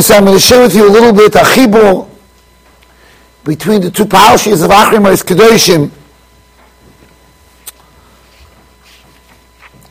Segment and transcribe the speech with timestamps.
[0.00, 2.08] So I'm going to share with you a little bit achibur
[3.44, 5.88] between the two parashas of Achrim Kedoshim.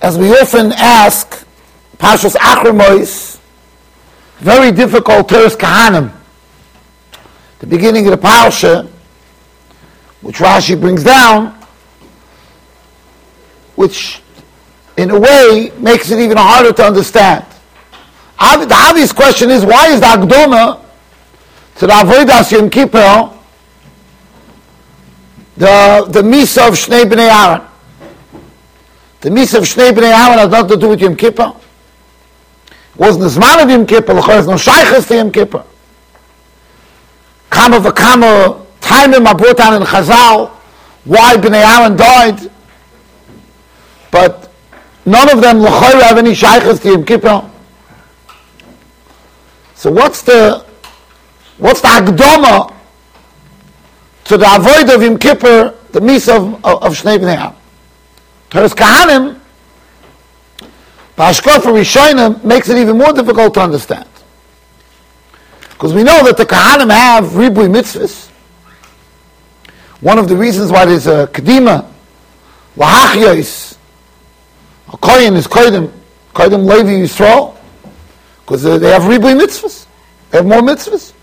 [0.02, 1.48] As we often ask,
[1.98, 3.40] Parshas Achrim
[4.40, 6.12] very difficult Teres Kahanim.
[7.60, 8.90] The beginning of the parasha,
[10.20, 11.58] which Rashi brings down,
[13.76, 14.22] which
[14.98, 17.46] in a way makes it even harder to understand.
[18.40, 20.80] The obvious question is why is the Akdoma
[21.76, 23.32] to the Avodas Yom Kippur
[25.56, 27.68] the, the Misa of Shnei Bnei Aaron?
[29.22, 31.54] The Misa of Shnei Bnei Aaron has nothing to do with Yom Kippur.
[32.70, 35.64] It wasn't the Zman of Yom Kippur, there's no Shaykhs to Yom Kippur.
[37.50, 40.50] Kama v'kama, timing are brought down in Chazal,
[41.06, 42.52] why Bnei Aaron died.
[44.12, 44.52] But
[45.06, 47.50] none of them l'chayr have any shaykhs to Yom Kippur.
[49.84, 50.66] So what's the
[51.58, 52.74] what's the akdoma
[54.24, 57.54] to the avoid of Yom Kippur, the mis of, of, of Shnei Bnei Am?
[58.50, 59.42] Teres Kahanim,
[61.18, 64.08] Rishonim makes it even more difficult to understand.
[65.72, 68.30] Because we know that the Kahanim have Ribui mitzvahs.
[70.00, 71.92] One of the reasons why there's a Kedima,
[72.78, 73.78] Lahachyos,
[74.94, 75.92] a Kohen is Kohen,
[76.34, 77.58] Kohen Levi Yisrael,
[78.46, 79.86] because they have Ribui mitzvahs.
[80.30, 81.14] They have more mitzvahs.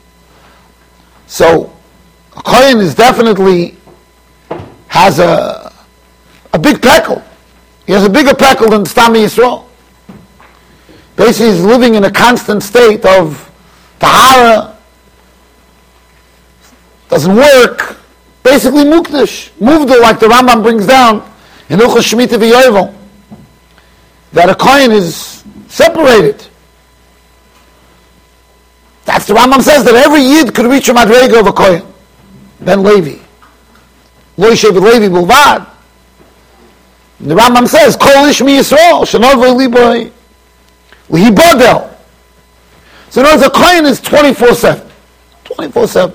[1.27, 1.73] So,
[2.37, 3.77] a Kohen is definitely
[4.89, 5.73] has a,
[6.53, 7.23] a big peckle.
[7.87, 9.67] He has a bigger peckle than Stami Yisrael.
[11.17, 13.51] Basically, he's living in a constant state of
[13.99, 14.79] Tahara,
[17.09, 17.99] doesn't work,
[18.43, 21.17] basically Mukdash, Muvdal, like the Rambam brings down
[21.69, 22.95] in Ilchah Shemitah
[24.33, 26.47] that a coin is separated.
[29.11, 31.83] That's the Rambam says that every yid could reach a madrega of a coin.
[32.61, 33.21] Ben Levi.
[34.37, 35.69] Lo Yishev Levi Bulvad.
[37.19, 40.13] The Rambam says, Kol Ish Mi Yisrael, Shanor V'Liboy,
[41.09, 41.93] Lihibodel.
[43.11, 44.89] So in other words, a coin is 24-7.
[45.45, 46.15] 24-7.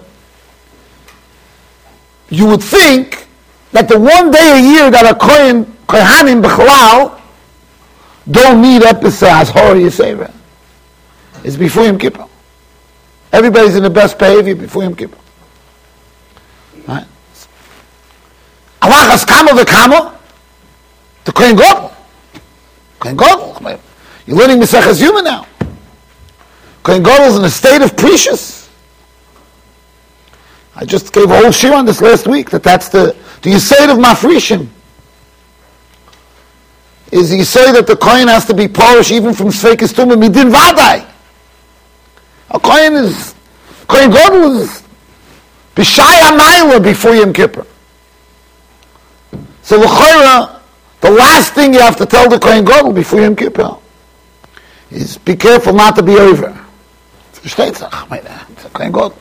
[2.30, 3.28] You would think
[3.74, 7.20] that the one day a year that a coin, Kohanim B'chalal,
[8.32, 10.34] don't need episodes, horror Yisera.
[11.44, 12.30] It's before Yom Kippur.
[13.36, 15.18] Everybody's in the best behavior before Yom Kippur.
[16.88, 17.06] Right?
[18.82, 20.18] Allah has kama v'kama
[21.26, 21.92] to Kohen Gadol.
[22.98, 23.80] Kohen Gadol.
[24.26, 25.46] You're learning Mesechus Yuma now.
[26.82, 28.70] Kohen is in a state of precious.
[30.74, 33.92] I just gave a whole shir on this last week, that that's the, the Yisayid
[33.92, 34.70] of Mafrishim
[37.12, 40.52] is you say that the coin has to be polished even from Sveikis Tumah Midin
[40.52, 41.06] Vadai.
[42.56, 43.36] A coin is,
[43.86, 44.82] coin Gadol is
[45.76, 47.68] B'shai HaMayla before Yom Kippur.
[49.62, 50.62] So L'chayra,
[51.02, 53.76] the last thing you have to tell the Kohen Gadol before Yom Kippur
[54.90, 56.58] is be careful not to be over.
[57.44, 57.90] Versteht sich?
[58.72, 59.14] Kohen Gadol.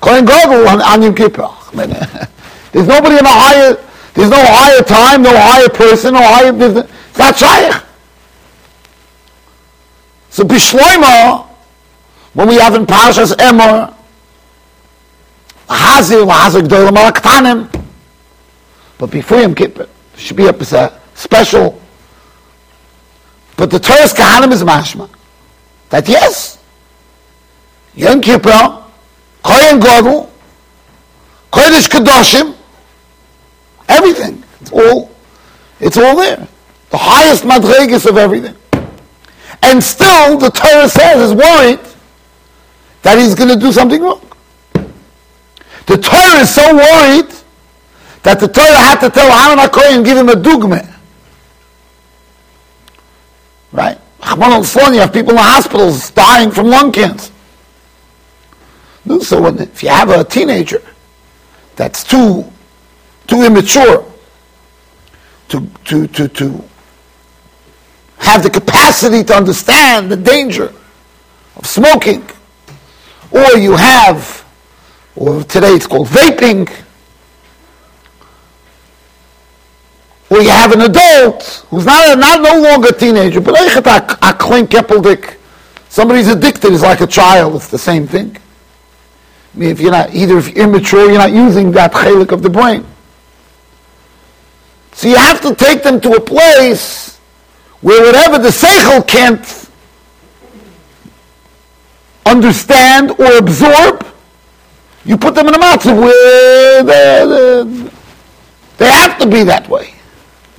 [0.00, 1.48] Kohen Gadol on, on Yom Kippur.
[2.72, 3.76] There's nobody in a higher,
[4.14, 6.90] there's no higher time, no higher person, no higher business.
[7.12, 7.84] That's shaykh.
[10.30, 11.53] So Bishloima,
[12.34, 13.94] when we have in Parashas Emor,
[15.68, 17.84] Hazir, Hazir Gdolim Alaktanim,
[18.98, 21.80] but before Yom Kippur, should be a special.
[23.56, 25.08] But the Torah's Kahanim is mashma.
[25.90, 26.58] That yes,
[27.94, 28.84] Yom Kippur,
[29.42, 30.28] Kohen Godel,
[31.52, 32.54] Kodesh Kadoshim,
[33.88, 34.42] everything.
[34.60, 35.10] It's all,
[35.80, 36.48] it's all there
[36.94, 38.54] the highest madregas of everything.
[39.62, 41.80] And still, the Torah says, is worried
[43.04, 44.20] that he's going to do something wrong.
[45.86, 47.30] The Torah is so worried
[48.22, 50.90] that the Torah had to tell Hanan HaKohen, give him a dugme.
[53.70, 53.98] Right?
[54.26, 57.30] You have people in the hospitals dying from lung cancer.
[59.20, 60.82] So when, if you have a teenager
[61.76, 62.50] that's too,
[63.26, 64.10] too immature
[65.48, 66.64] to, to, to, to
[68.16, 70.72] have the capacity to understand the danger
[71.56, 72.26] of smoking,
[73.34, 74.44] or you have,
[75.16, 76.70] or today it's called vaping,
[80.30, 84.66] or you have an adult who's not, not no longer a teenager, but a clean
[84.66, 85.36] keppeldik.
[85.88, 88.36] Somebody's addicted is like a child, it's the same thing.
[89.54, 92.42] I mean, if you're not, either if you're immature, you're not using that chalik of
[92.42, 92.86] the brain.
[94.92, 97.18] So you have to take them to a place
[97.80, 99.44] where whatever the seichel can't
[102.26, 104.06] understand or absorb,
[105.04, 107.90] you put them in a matzav where they,
[108.78, 109.94] they have to be that way.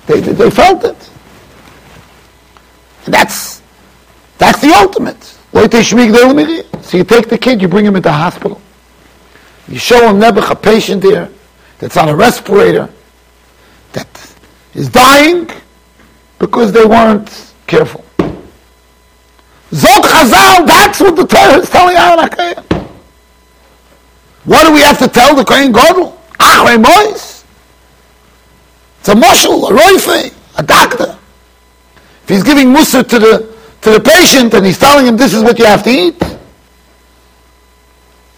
[0.07, 1.09] They, they, they felt it.
[3.05, 3.61] And that's,
[4.37, 5.21] that's the ultimate.
[5.53, 8.61] So you take the kid, you bring him into the hospital.
[9.67, 11.29] You show him Nebuch, a patient there
[11.79, 12.89] that's on a respirator,
[13.93, 14.35] that
[14.73, 15.49] is dying
[16.37, 18.04] because they weren't careful.
[19.75, 22.29] Zot Chazal, that's what the Torah is telling Aaron.
[24.45, 26.17] What do we have to tell the Kohen Gadol?
[26.39, 27.43] Achrei Mois.
[28.99, 31.17] It's a marshal, a roife, a doctor.
[32.23, 35.43] If he's giving mussar to the to the patient and he's telling him this is
[35.43, 36.23] what you have to eat,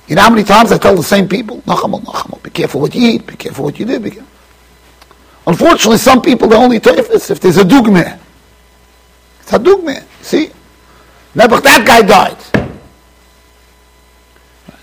[0.08, 2.96] you know how many times I tell the same people, Nachamol, Nachamol, be careful what
[2.96, 4.28] you eat, be careful what you do, be careful.
[5.46, 8.20] Unfortunately, some people, they only take this if there's a dugme.
[9.42, 10.52] It's a dugme, see?
[11.38, 12.38] Nebuch, that guy died.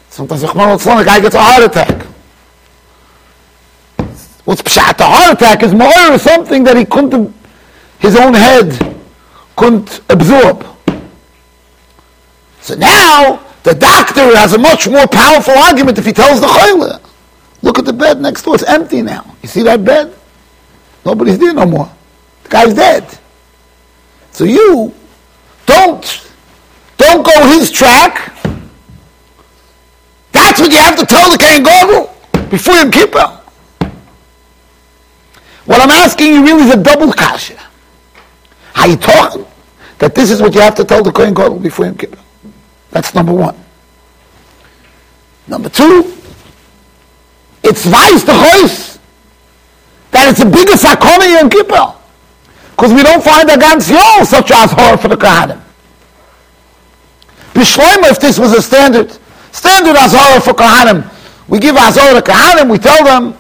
[0.09, 0.47] Sometimes a
[1.05, 2.07] guy gets a heart attack.
[4.45, 5.01] What's pshat?
[5.01, 7.35] A heart attack is more or something that he couldn't,
[7.99, 8.97] his own head
[9.57, 10.65] couldn't absorb.
[12.61, 17.01] So now, the doctor has a much more powerful argument if he tells the chayla.
[17.63, 19.35] Look at the bed next door, it's empty now.
[19.43, 20.15] You see that bed?
[21.05, 21.91] Nobody's there no more.
[22.45, 23.19] The guy's dead.
[24.31, 24.95] So you
[25.67, 26.31] don't
[26.97, 28.33] don't go his track.
[30.33, 32.15] That's what you have to tell the Kohen Gadol
[32.51, 33.41] before Yom Kippur.
[35.65, 37.59] What I'm asking you really is a double kasha.
[38.75, 39.47] How you talking?
[39.99, 42.19] That this is what you have to tell the Kohen Gadol before Yom Kippur.
[42.91, 43.57] That's number one.
[45.47, 46.13] Number two,
[47.63, 48.99] it's vice the choice
[50.11, 51.95] that it's a bigger sakona Yom Kippur.
[52.71, 55.64] Because we don't find a ganz yol such as horror for the Kohanim.
[57.55, 59.17] Bishloima, if this was a standard,
[59.53, 61.11] standard horror for Kohanim,
[61.49, 63.37] we give Azor to Kohanim, we tell them,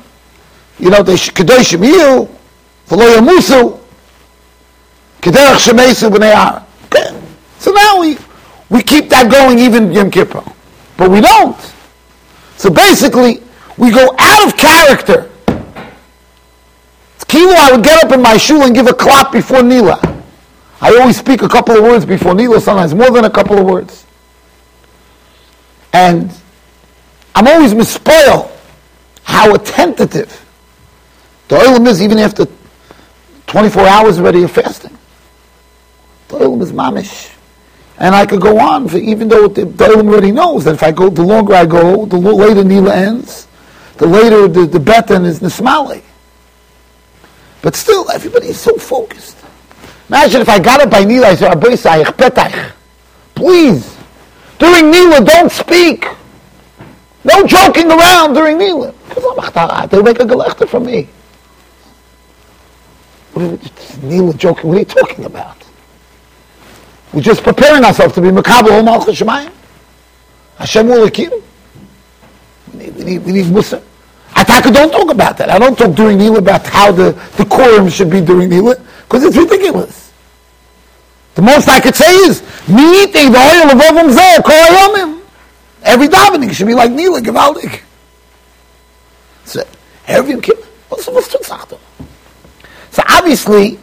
[0.79, 2.29] you know, they should Kadosh Shemiyu,
[2.89, 3.81] V'lo Yamusu,
[5.25, 7.19] Kederach Shemesu B'nei Okay.
[7.59, 8.19] So now we,
[8.69, 10.45] we keep that going even Yom Kippur.
[10.99, 11.57] But we don't.
[12.59, 13.43] So basically,
[13.79, 15.31] we go out of character.
[17.15, 19.99] It's Kilo, I would get up in my shul and give a clap before Nila.
[20.83, 23.65] I always speak a couple of words before Nila, sometimes more than a couple of
[23.65, 24.04] words.
[25.94, 26.29] And
[27.37, 28.50] I'm always mispoil
[29.23, 30.44] how attentive
[31.46, 32.46] the oil is even after
[33.46, 34.99] 24 hours already of fasting.
[36.29, 37.32] The oil is mamish.
[37.99, 40.91] And I could go on, for, even though the, the already knows that if I
[40.91, 43.46] go, the longer I go, the later Nila ends,
[43.99, 46.02] the later the, the better is Nismali.
[47.62, 49.37] But still, everybody is so focused.
[50.08, 51.61] Imagine if I got it by Nila, I said,
[53.37, 53.94] please,
[54.59, 56.06] during Nila, don't speak.
[57.25, 58.93] No joking around during Nila.
[59.09, 59.91] Because I'm Achtarat.
[59.91, 61.09] They make a gelechter from me.
[64.03, 65.56] Nila joking, what are you talking about?
[67.12, 69.53] We're just preparing ourselves to be Makabal Malchus Shemayim.
[70.59, 71.05] Hashem will.
[71.05, 73.83] We need, we need, we need Musa.
[74.31, 75.49] Ataka don't talk about that.
[75.49, 79.25] I don't talk during Nila about how the, the quorum should be during Nila, because
[79.25, 80.04] it's ridiculous.
[81.35, 85.21] The most I could say is, meeting the oil of Zeh, Koyomim.
[85.83, 87.82] Every davening should be like Nila, Gevaldik.
[89.44, 89.63] So,
[90.06, 91.31] every Kippur, what's the most
[92.91, 93.79] So obviously,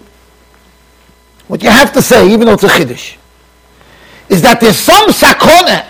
[1.48, 3.18] what you have to say, even though it's a Chiddush,
[4.30, 5.86] is that there's some sakona.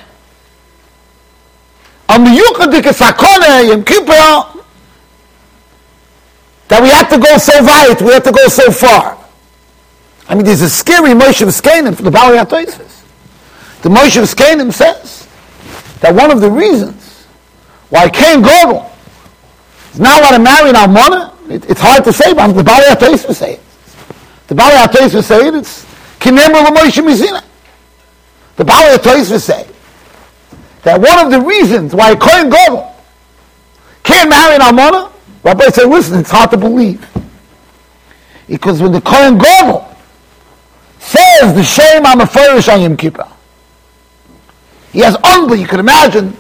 [2.10, 4.64] A miyukadika sakona Yom Kippur
[6.68, 9.21] that we have to go so weit, we have to go so far.
[10.32, 13.04] I mean, there's a scary Moshe Vizkenim for the Bali HaToisves.
[13.82, 15.28] The Moshe Vizkenim says
[16.00, 17.26] that one of the reasons
[17.90, 18.90] why Cain Godel
[19.92, 22.86] is not allowed to marry an Almana, it, it's hard to say, but the Bali
[22.86, 23.60] HaToisves say it.
[24.48, 25.84] The Bali HaToisves say it, it's
[26.20, 27.44] Kinemra Moshe Mizina.
[28.56, 29.68] The Bali HaToisves say
[30.84, 32.96] that one of the reasons why Kohen Gadol
[34.04, 35.12] can't marry an Almana,
[35.44, 37.06] Rabbi say, listen, it's hard to believe.
[38.48, 39.91] Because when the Kohen Gadol
[41.02, 43.28] says the shame I'm a furish on Yom Kippur,
[44.94, 45.62] he has unbelief.
[45.62, 46.38] You can imagine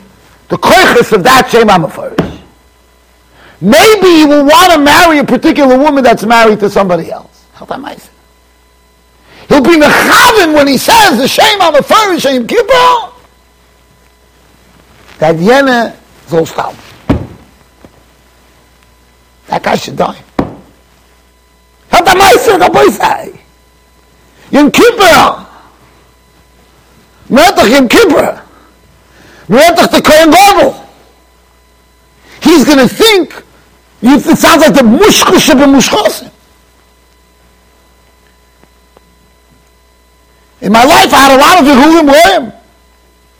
[0.47, 2.39] the koiches of that shame I'm a furish.
[3.59, 7.45] Maybe he will want to marry a particular woman that's married to somebody else.
[7.53, 8.09] How that might
[9.49, 13.11] He'll be mechavin when he says the shame I'm a furish on Yom Kippur.
[15.19, 15.95] That yene
[16.45, 16.75] stop.
[19.47, 20.23] That guy should die.
[21.91, 23.40] Hat meister, der boy sei.
[24.51, 25.47] Yom Kippur.
[27.29, 28.41] Not Yom Kippur.
[29.47, 30.75] Doch der Kohen Gadol.
[32.41, 33.43] He's going to think,
[34.01, 36.31] it sounds like the mushkusha b'mushchosim.
[40.61, 42.53] In my life, I had a lot of Yehudim Goyim.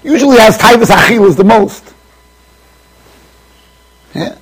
[0.03, 1.93] Usually as Taivas Achil is the most.
[4.15, 4.35] Yeah.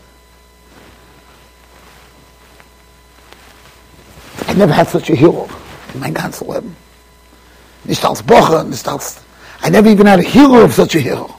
[4.47, 5.49] I never had such a hero
[5.93, 6.75] in my ganze Leben.
[7.83, 9.17] Nicht als Bocher, nicht als...
[9.61, 11.35] I never even had a hero of such a hero.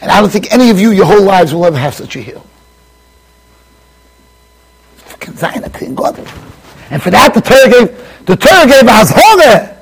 [0.00, 2.20] And I don't think any of you, your whole lives, will ever have such a
[2.20, 2.42] hero.
[4.96, 6.18] Fucking Zion, God.
[6.90, 9.76] And for that, the Torah gave, the Torah gave a Azhore,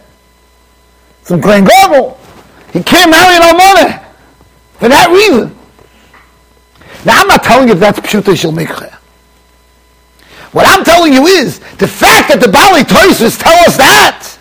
[1.23, 2.19] some Kohen Gadol.
[2.73, 3.97] He can't marry no money.
[4.79, 5.57] For that reason.
[7.05, 9.00] Now, I'm not telling you that's Pshuta Shel Mikra.
[10.53, 14.37] What I'm telling you is, the fact that the Bali Toises tell us that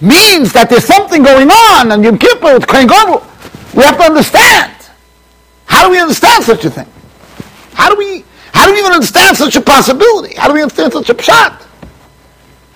[0.00, 3.24] means that there's something going on on Yom Kippur with Kohen Gadol.
[3.74, 4.72] We have to understand.
[5.64, 6.88] How do we understand such a thing?
[7.72, 10.34] How do we how do we even understand such a possibility?
[10.36, 11.62] How do we understand such a pshat?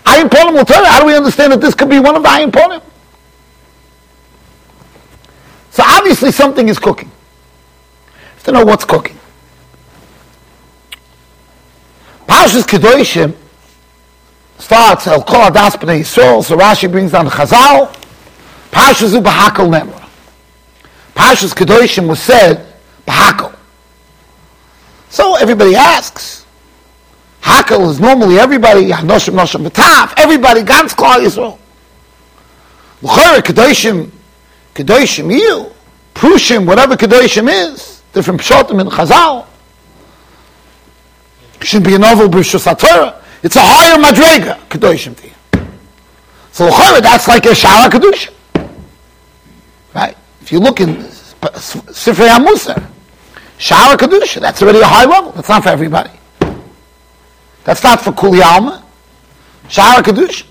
[0.04, 2.22] Ayin Ponim will tell you, how do we understand that this could be one of
[2.22, 2.82] the Ayin Ponim?
[5.70, 7.10] So obviously something is cooking.
[8.08, 9.18] You to know what's cooking.
[12.34, 13.32] Parshas Kedoshim
[14.58, 17.94] starts El Kol Adas B'nai Yisrael, so Rashi brings down Chazal,
[18.72, 20.08] Parshas Bahakal Nemra.
[21.14, 22.74] Parshas Kedoshim was said
[23.06, 23.54] Bahakal.
[25.10, 26.44] So everybody asks.
[27.40, 31.56] Hakel is normally everybody, Hanoshim, Noshim, B'tav, everybody, Gans Klal Yisrael.
[33.00, 34.10] L'chore, Kedoshim,
[34.74, 35.70] Kedoshim, you,
[36.14, 39.46] Prushim, whatever Kedoshim is, different Pshotim in Chazal.
[41.62, 43.22] Should be a novel Brishus HaTorah.
[43.42, 45.34] It's a higher Madrega, Kedoshim to.
[46.52, 48.32] So l'chore, that's like a Shara Kedoshim.
[49.94, 50.16] Right?
[50.40, 52.90] If you look in Sifrei HaMusar,
[53.58, 55.32] Shara Kedusha, that's already a high level.
[55.32, 56.10] That's not for everybody.
[57.64, 58.84] That's not for Kuli Alma.
[59.68, 60.46] Shara Kedusha.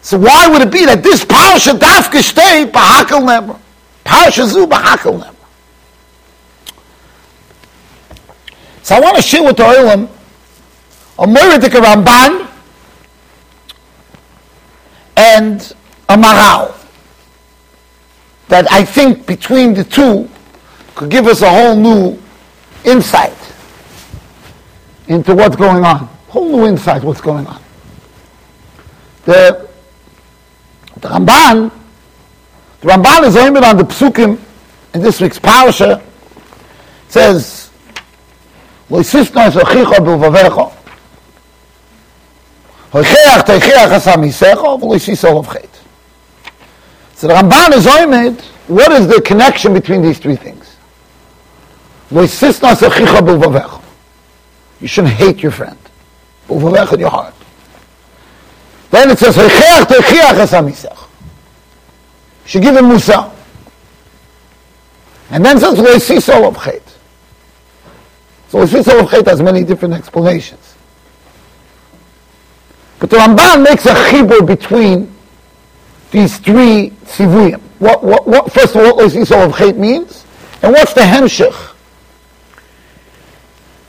[0.00, 3.58] So why would it be that this Parasha Dafka stay Bahakal Nebra?
[4.04, 5.35] Parasha Zu Bahakal Nebra.
[8.86, 10.08] So I want to share with the Olam
[11.18, 12.48] a Moridik Ramban
[15.16, 15.74] and
[16.08, 16.72] a Maharal
[18.46, 20.30] that I think between the two
[20.94, 22.16] could give us a whole new
[22.84, 23.36] insight
[25.08, 26.06] into what's going on.
[26.28, 27.60] Whole new insight what's going on.
[29.24, 29.68] The,
[31.00, 31.72] the Ramban,
[32.82, 34.38] the Ramban is aimed on the Psukim
[34.94, 36.00] in this week's parasha.
[38.88, 39.48] It "Loisisna
[44.78, 45.68] v'loisisa lovchet."
[47.16, 48.40] So the Ramban is aimed.
[48.68, 50.76] What is the connection between these three things?
[52.10, 52.26] You
[54.88, 55.78] shouldn't hate your friend.
[56.48, 57.34] in your heart.
[58.90, 59.48] Then it says, You
[62.44, 63.32] should give him Musa.
[65.30, 66.85] And then says, Loisisa.
[68.48, 70.74] So Loisisa of Chet has many different explanations.
[72.98, 75.12] But the Ramban makes a chibur between
[76.10, 77.60] these three tzivuyim.
[77.78, 80.24] What, what, what, first of all, what Loisisa of Chet means,
[80.62, 81.74] and what's the hemshich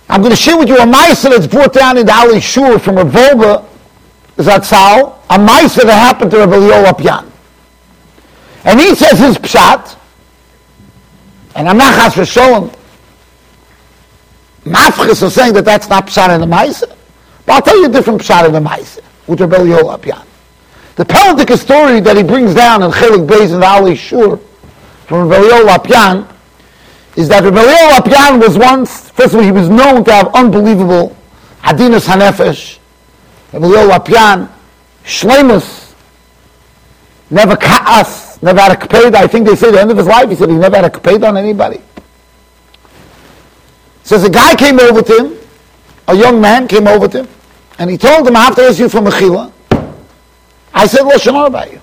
[0.09, 2.97] I'm going to share with you a Maisa that's brought down in Alei Shur from
[2.97, 3.65] a Wolbe
[4.37, 7.29] Zatzal, a Maisa that happened to Rabbi Liol Apyan.
[8.63, 9.97] And he says his pshat,
[11.55, 12.71] and I'm not chas showing
[14.67, 16.93] mafchis of saying that that's not pshat in the Maisa,
[17.45, 20.25] but I'll tell you a different pshat in the Maisa with Rabbi Liol Apyan.
[20.95, 24.37] The Peldik story that he brings down in Chelik Beis the Alei Shur
[25.07, 26.33] from Rabbi Liol Apyan
[27.15, 30.29] is that Rabbi Liol Apyan was once First of all, he was known to have
[30.35, 31.17] unbelievable
[31.63, 32.77] Adinus Hanefesh,
[33.51, 34.47] Emilio Lopian,
[35.03, 35.95] Shlemus,
[37.31, 39.15] never ka'as, never had a kaped.
[39.15, 40.91] I think they say the end of his life, he said he never had a
[40.91, 41.81] kaped on anybody.
[44.07, 45.37] Says a guy came over to him,
[46.07, 47.27] a young man came over to him,
[47.77, 49.51] and he told him, I have to ask you for Mechila.
[50.73, 51.81] I said, Lashon about you.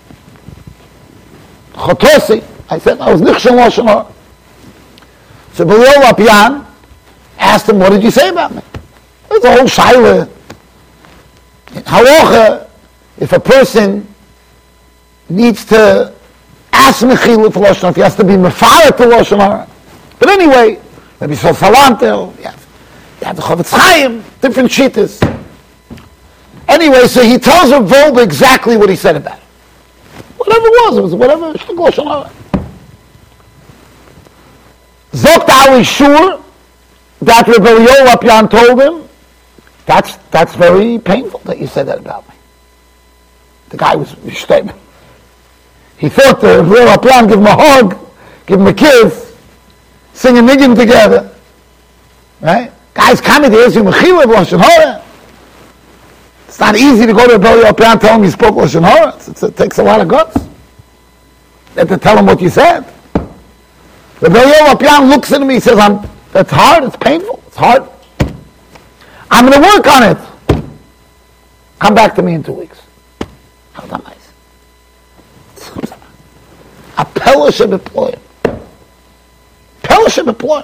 [1.74, 2.42] Chotosi.
[2.70, 4.10] I said, I was Nichshon Lashon
[5.52, 6.64] So Belio Lopian,
[7.38, 8.62] asked him, what did you say about me?
[9.30, 10.26] It's a whole shaila.
[11.66, 12.70] Halacha,
[13.18, 14.08] if a person
[15.28, 16.14] needs to
[16.72, 19.68] ask mechila for Lashon he has to be mefara to Lashon
[20.18, 20.80] But anyway,
[21.20, 22.66] maybe so salantel, you have,
[23.20, 25.22] you have the Chofetz Chaim, different shittas.
[26.68, 29.44] Anyway, so he tells Rav Wolbe exactly what he said about it.
[30.36, 31.52] Whatever it was, it was whatever.
[35.12, 36.42] Zogt Alei Shur,
[37.22, 39.08] that Rebbe Yoel told him,
[39.86, 42.34] that's, that's very painful that you said that about me.
[43.68, 44.78] The guy was statement.
[45.98, 47.98] He thought the Rebbe Apyan give him a hug,
[48.46, 49.23] give him a kiss,
[50.14, 51.30] sing a niggin together.
[52.40, 52.72] Right?
[52.94, 55.04] Guys coming to ask you Mechila Lashon Hara.
[56.48, 58.84] It's not easy to go to a Rebbe Apyan and tell him you spoke Lashon
[58.84, 59.48] Hara.
[59.48, 60.36] It takes a lot of guts.
[60.36, 62.82] You have to tell him what you said.
[64.20, 67.88] The Yoel Apyan looks at me, he says, I'm, that's hard, it's painful, it's hard.
[69.30, 70.64] I'm going to work on it.
[71.80, 72.80] Come back to me in two weeks.
[73.72, 74.24] How nice.
[76.96, 77.84] A Pella should.
[77.84, 78.14] Pella
[80.08, 80.62] should deploy.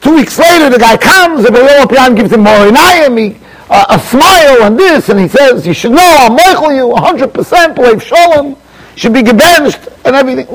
[0.00, 3.38] Two weeks later, the guy comes, the Yoel Apyan gives him more inayim,
[3.68, 7.74] uh, a smile and this, and he says, you should know, I'll Michael you 100%,
[7.74, 8.56] believe Shalom,
[8.96, 10.46] should be gebenched, and everything.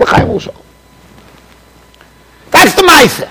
[2.51, 3.29] That's the Maisa.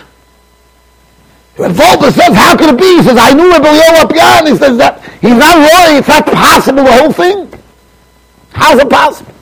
[1.56, 2.96] Wolbe says, how could it be?
[2.96, 6.84] He says, I knew Rabbi Yoel He says that he's not royal, it's not possible,
[6.84, 7.52] the whole thing.
[8.52, 9.34] How's it possible?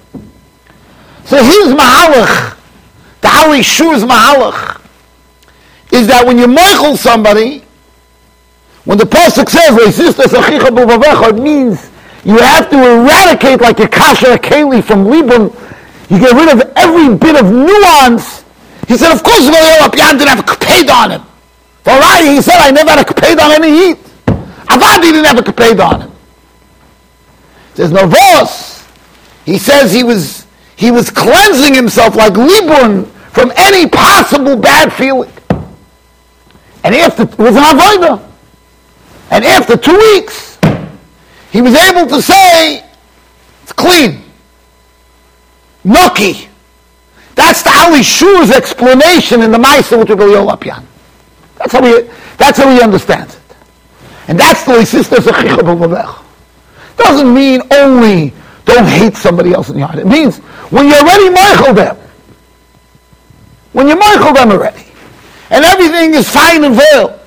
[1.25, 2.59] So his Mahalach,
[3.23, 4.81] the Alei Shur's Mahalach,
[5.93, 7.63] is that when you Michael somebody,
[8.85, 11.91] when the Pasuk says, it means
[12.25, 14.39] you have to eradicate like a kasha
[14.83, 15.55] from Libun.
[16.11, 18.45] You get rid of every bit of nuance.
[18.89, 21.23] He said, of course, Yoel didn't have a paid on him.
[21.85, 23.99] For right, he said, I never had a paid on any heat.
[24.27, 26.13] Avadi didn't have a paid on him.
[27.71, 28.87] He says, Novos,
[29.45, 35.33] he says he was, he was cleansing himself like Libun from any possible bad feeling.
[36.85, 38.31] And after, it was an avodah.
[39.31, 40.59] And after two weeks,
[41.51, 42.85] he was able to say,
[43.63, 44.23] it's clean.
[45.85, 46.49] Nucky.
[47.35, 50.85] That's the Alei Shur's explanation in the Maisa with Rabbi Yolapian.
[51.57, 53.57] That's how he, that's how he understands it.
[54.29, 56.25] And that's the of Khikabeh.
[56.97, 58.33] Doesn't mean only
[58.65, 59.99] don't hate somebody else in your heart.
[59.99, 60.39] It means
[60.71, 61.97] when you're already Michael them,
[63.73, 64.85] when you're Michael them already,
[65.51, 67.19] and everything is fine and veiled.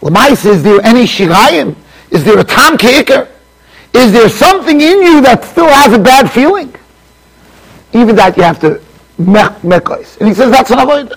[0.00, 1.74] Lamais, is there any shirayim?
[2.10, 3.28] Is there a tam kicker?
[3.94, 6.74] Is there something in you that still has a bad feeling?
[7.92, 8.80] Even that you have to
[9.18, 10.18] mekos.
[10.18, 11.12] And he says that's an avoid.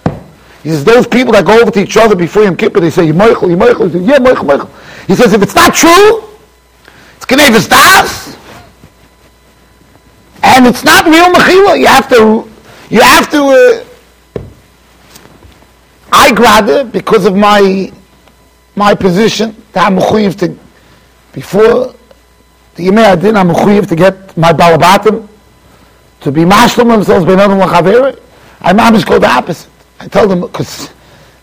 [0.64, 3.06] He says those people that go over to each other before Yom Kippur, they say,
[3.06, 3.88] you Michael, you Michael.
[3.88, 4.70] He says, yeah, Michael, Michael.
[5.08, 6.24] He says, if it's not true,
[7.16, 8.38] it's Knevis Das,
[10.44, 12.48] and it's not real Mechila, you have to,
[12.90, 13.91] you have to, uh,
[16.12, 17.92] I grad because of my,
[18.76, 20.58] my position, that I'm mechuyev to,
[21.34, 21.96] before
[22.76, 25.28] the Yemei Adin, I'm mechuyev to get my balabatim
[26.22, 28.20] to be mashlim themselves by another lachaveri.
[28.60, 29.70] I mamish go the opposite.
[30.00, 30.92] I tell them because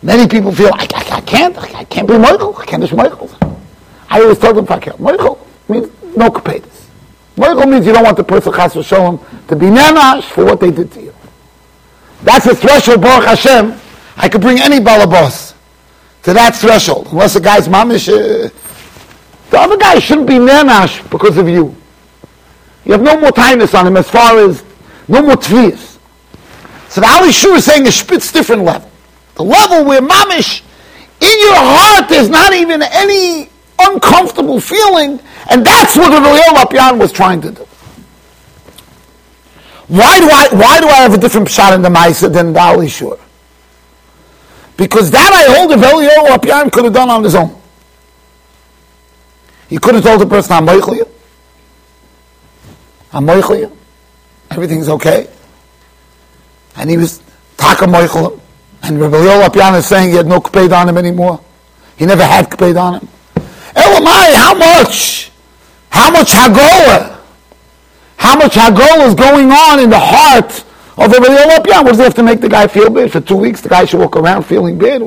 [0.02, 3.30] many people feel I, I, I, can't, I can't be Michael, I can't be Michael.
[4.08, 4.98] I always tell them can't.
[5.00, 6.86] Michael means no kapetis.
[7.36, 10.70] Michael means you don't want the person chas v'sholem to be nanash for what they
[10.70, 11.14] did to you.
[12.22, 13.78] That's a threshold, Baruch Hashem.
[14.18, 15.54] I could bring any balabos
[16.24, 18.08] to that threshold, unless the guy's mamish.
[18.08, 18.50] Uh,
[19.50, 21.74] the other guy shouldn't be nanash because of you.
[22.84, 24.64] You have no more tightness on him as far as
[25.06, 25.98] no more tvias.
[26.88, 28.90] So the Alei Shur is saying a spitz different level.
[29.36, 30.62] The level where mamish,
[31.20, 36.98] in your heart, there's not even any uncomfortable feeling, and that's what the Royal Apyan
[36.98, 37.64] was trying to do.
[39.86, 42.58] Why do I why do I have a different shot in the Maisa than the
[42.58, 43.18] Alei Shur?
[44.78, 47.60] Because that I hold the Royal oh, Apyan could have done on his own.
[49.68, 51.06] He could have told the person, I'm moichel
[53.12, 53.76] I'm moichel
[54.50, 55.28] Everything's okay.
[56.76, 57.20] And he was
[57.56, 58.40] taka moichel
[58.84, 61.40] And Yoel Apyan is saying he had no kpeid on him anymore.
[61.96, 63.08] He never had kpeid on him.
[63.74, 65.32] Elamai, how much?
[65.90, 67.18] How much hagola?
[68.16, 70.64] How much hagola is going on in the heart
[70.98, 73.12] of Rabbi does he have to make the guy feel bad?
[73.12, 75.02] For two weeks, the guy should walk around feeling bad.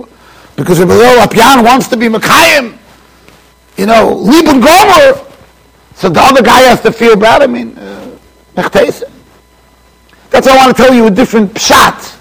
[0.56, 2.78] Because Rabbi Yoel Apyan wants to be Mekayim
[3.78, 5.26] you know, Liban Gomer.
[5.96, 7.42] So the other guy has to feel bad.
[7.42, 8.18] I mean, uh,
[8.54, 9.02] that's
[10.48, 12.18] why I want to tell you a different pshat.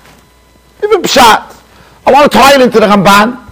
[0.81, 1.63] Different pshat.
[2.07, 3.47] I want to tie it into the Ramban.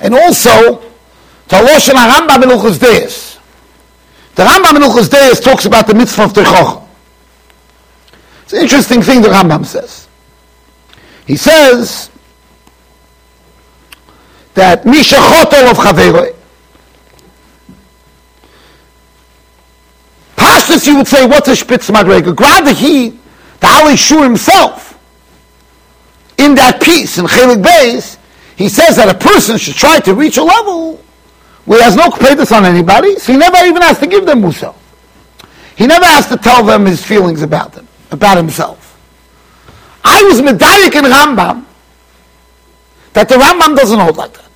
[0.00, 3.38] And also, to Loshen HaRambam in Ilchus Deis.
[4.34, 6.86] The Rambam Ilchus Deis talks about the mitzvah of Techoch.
[8.50, 10.08] It's an interesting thing the Rambam says.
[11.24, 12.10] He says
[14.54, 16.34] that Misha Chotol of Chaveroi
[20.34, 22.34] Tachlis, you would say, what's a spitz madrega?
[22.34, 23.10] Grada he,
[23.60, 24.98] the Alei Shur himself,
[26.36, 28.18] in that piece, in Chelik Beis,
[28.56, 30.96] he says that a person should try to reach a level
[31.66, 34.40] where he has no competence on anybody, so he never even has to give them
[34.40, 34.74] Musa.
[35.76, 38.98] He never has to tell them his feelings about them, about himself.
[40.04, 41.64] I was medayik in Rambam
[43.12, 44.50] that the Rambam doesn't hold like that.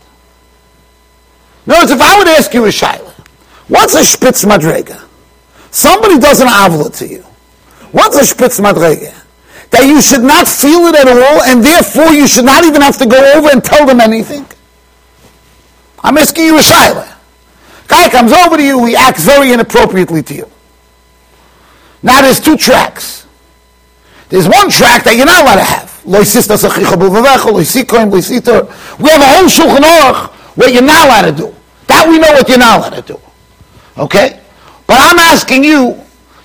[1.67, 3.12] In other words, if I would ask you a shaila,
[3.69, 5.03] what's a spitz madrega?
[5.71, 7.23] Somebody does an avla to you.
[7.93, 9.14] What's a spitz madrega?
[9.71, 12.99] That you should not feel it at all, and therefore you should not even have
[12.99, 14.47] to go over and tell them anything.
[16.03, 17.11] I'm asking you a shaila.
[17.88, 20.51] Guy comes over to you, he acts very inappropriately to you.
[22.03, 23.23] Now there's two tracks.
[24.28, 25.94] There's one track that you're not allowed to have.
[26.04, 26.26] We have
[29.20, 31.54] a whole Shulchan Aruch what you're not allowed to do.
[31.87, 33.20] That we know what you're not allowed to do.
[33.98, 34.40] Okay?
[34.87, 36.00] But I'm asking you,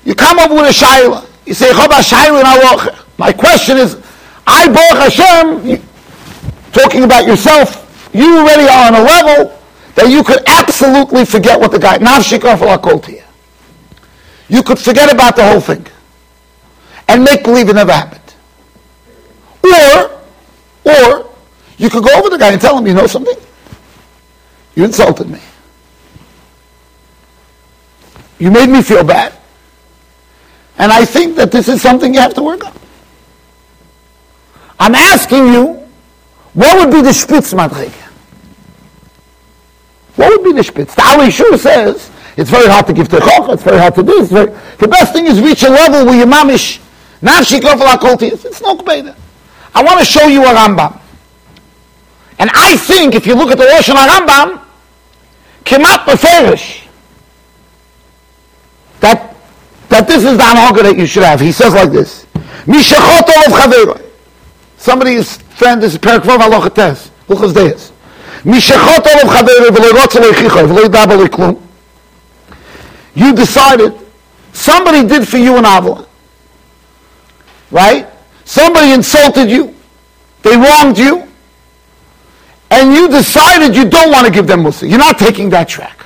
[0.05, 1.27] you come up with a shayla.
[1.45, 1.71] You say,
[3.17, 4.01] My question is,
[4.47, 5.81] I, Baruch Hashem,
[6.71, 9.59] talking about yourself, you already are on a level
[9.95, 13.25] that you could absolutely forget what the guy, Nafshikar Falakot here.
[14.47, 15.85] you could forget about the whole thing
[17.09, 18.21] and make believe it never happened.
[19.63, 20.21] Or,
[20.85, 21.31] or,
[21.77, 23.35] you could go over the guy and tell him, you know something?
[24.75, 25.41] You insulted me.
[28.37, 29.33] You made me feel bad.
[30.77, 32.73] And I think that this is something you have to work on.
[34.79, 35.87] I'm asking you,
[36.53, 37.91] what would be the spitz madrige?
[40.15, 40.95] What would be the spitz?
[40.95, 44.25] The Alei Shur says, it's very hard to give techoch, it's very hard to do,
[44.25, 46.79] very, the best thing is reach a level where you mamish,
[47.21, 49.15] it's no kbeida.
[49.73, 50.99] I want to show you a Rambam.
[52.39, 54.61] And I think if you look at the Rosh Rambam,
[55.65, 56.87] Kemat Beferish,
[59.01, 59.35] that,
[59.89, 61.39] that this is the anhaga that you should have.
[61.39, 62.25] He says like this,
[64.77, 67.91] Somebody's friend is Perak Vav Aloch Tes, Luchas Deis.
[73.15, 73.93] You decided,
[74.53, 76.08] somebody did for you an avla.
[77.71, 78.07] Right?
[78.45, 79.75] Somebody insulted you.
[80.41, 81.29] They wronged you
[82.71, 84.87] and you decided you don't want to give them Musa.
[84.87, 86.05] You're not taking that track.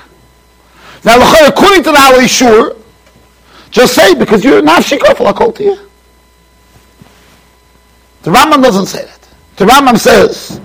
[1.04, 2.76] Now, according to the Alei Shur,
[3.70, 5.78] just say because you're not shikofel akol to you.
[8.22, 9.28] The Rambam doesn't say that.
[9.56, 10.60] The Rambam says,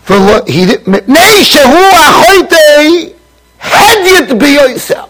[0.00, 0.14] for
[0.46, 3.14] he nay shehu achoitei
[3.58, 5.08] hedyet biyoisel.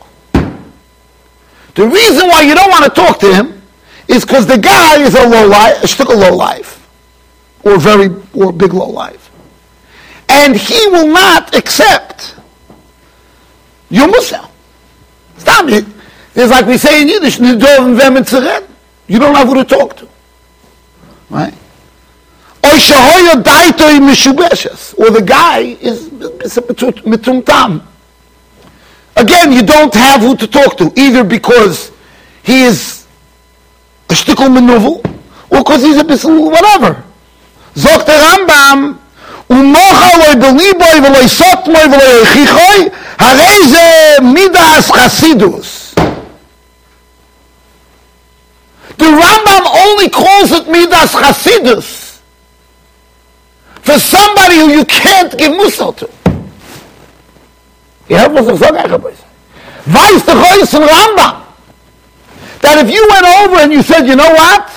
[1.75, 3.62] The reason why you don't want to talk to him
[4.09, 6.89] is because the guy is a low life, a low life,
[7.65, 9.23] or very or big low life
[10.33, 12.37] and he will not accept
[13.91, 14.49] your Musa.
[15.37, 15.85] Stop it.
[16.35, 20.09] It's like we say in Yiddish, you don't have who to talk to.
[21.29, 21.53] Right?
[22.65, 22.71] Or
[25.11, 27.83] the guy is mitumtam.
[29.17, 31.93] Again, you don't have who to talk to, either because
[32.43, 33.02] he is
[34.12, 35.04] a shtickle menuvel,
[35.50, 37.04] or because he's a bissel whatever.
[37.76, 38.98] Zok the Rambam,
[39.50, 42.90] ומוחה לא בליבוי ולא סוטמוי ולא יחיכוי,
[43.20, 45.96] הרי זה מידס חסידוס.
[48.98, 52.20] The Rambam only calls it midas chasidus
[53.84, 56.10] for somebody who you can't give musar to.
[58.10, 59.16] You have was sagen,
[59.86, 61.48] Weiß der Reus in Rambam
[62.63, 64.71] that if you went over and you said, you know what?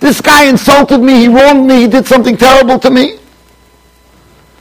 [0.00, 3.18] This guy insulted me, he wronged me, he did something terrible to me.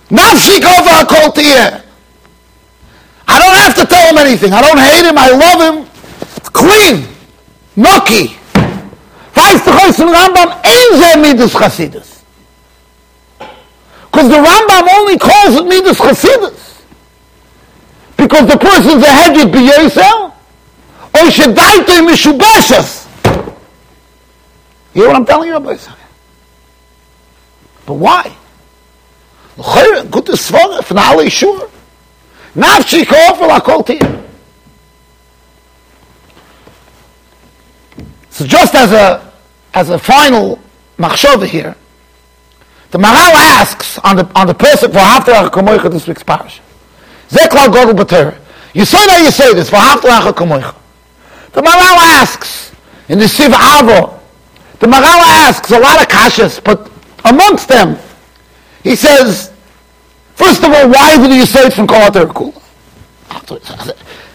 [0.09, 1.31] Nafshi kova kol
[3.29, 4.53] I don't have to tell him anything.
[4.53, 5.17] I don't hate him.
[5.17, 5.89] I love him.
[6.37, 7.05] It's clean.
[7.75, 8.37] Nucky.
[9.35, 12.23] Weiß the Chos in Rambam ein ze midas chasidus.
[14.11, 16.81] Because the Rambam only calls it midas chasidus.
[18.15, 20.33] Because the person's a hedged b'yosel.
[24.93, 25.77] You hear what I'm telling you, Rabbi
[27.85, 28.35] But why?
[29.57, 31.69] alle Schuhe.
[32.55, 34.23] Nafshi.
[38.29, 39.33] So just as a,
[39.73, 40.59] as a final
[40.99, 41.75] machshava here,
[42.91, 46.61] the Maharal asks on the, on the person for Haftarach HaKamoicha this week's parish.
[47.29, 48.37] Zeklal.
[48.75, 50.75] You say that you say this for Haftarach HaKamoicha.
[51.53, 52.71] The Maharal asks
[53.09, 54.19] in the Siv Avo,
[54.79, 56.91] the Maharal asks a lot of kashas, but
[57.25, 57.97] amongst them,
[58.83, 59.51] he says,
[60.35, 62.53] first of all, why did you say it from Kol?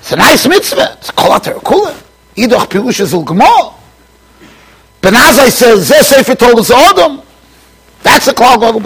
[0.03, 0.97] It's a nice mitzvah.
[0.99, 1.95] It's kol kula.
[2.37, 3.75] Idoch pirush is ul gemor.
[5.01, 7.25] Ben Azai says, Zeh Sefer told us Odom.
[8.03, 8.81] That's a klal gadol.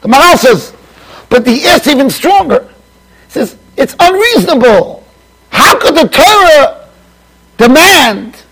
[0.00, 0.72] The Maharal says,
[1.28, 2.68] but the is even stronger.
[3.26, 4.99] He says, it's unreasonable.
[5.50, 6.88] How could the Torah
[7.56, 8.42] demand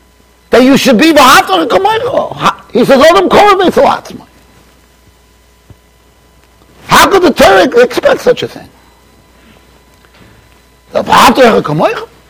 [0.50, 2.70] that you should be v'haftar kamaycho?
[2.72, 4.26] He says, Odom korah v'tzalatzmai.
[6.86, 8.68] How could the Torah expect such a thing?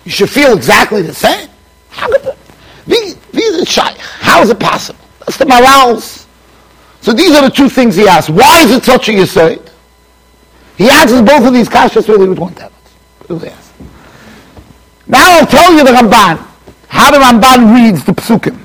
[0.04, 1.48] You should feel exactly the same.
[1.90, 2.36] How could the,
[2.86, 3.96] be, be the shaykh?
[3.98, 4.98] How is it possible?
[5.20, 6.26] That's the morals.
[7.00, 8.28] So these are the two things he asks.
[8.28, 9.70] Why is it such a yisoid?
[10.76, 13.67] He answers both of these kashas really with one teretz.
[15.07, 16.37] Now I'll tell you the Ramban,
[16.87, 18.57] how the Ramban reads the psukim.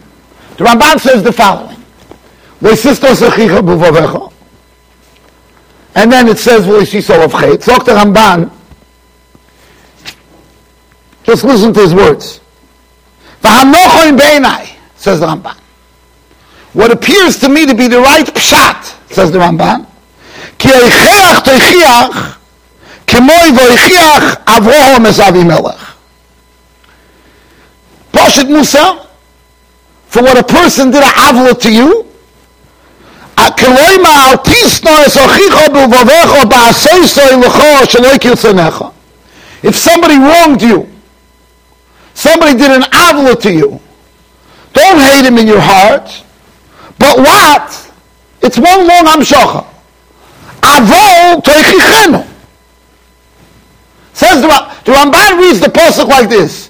[0.57, 1.77] The Ramban says the following.
[5.95, 7.61] And then it says, V'leishiso of chet.
[7.61, 8.51] Zok the Ramban,
[11.25, 12.41] just listen to his words.
[13.43, 15.57] V'hamochoim beinai, says the Ramban.
[16.73, 19.87] What appears to me to be the right pshat, says the Ramban,
[20.59, 22.39] כי היכח תוכיח
[23.07, 25.82] כמוי והוכיח אברהם את אבימלך.
[28.34, 29.08] Moshe Musa
[30.08, 32.08] for what a person did a havla to you.
[39.64, 40.90] If somebody wronged you,
[42.14, 43.80] somebody did an avla to you,
[44.74, 46.24] don't hate him in your heart.
[47.00, 47.92] But what?
[48.42, 49.66] It's one long amshacha.
[50.62, 52.28] Avol toichichenu.
[54.14, 54.48] Says the,
[54.86, 56.70] the Ramban reads the pasuk like this.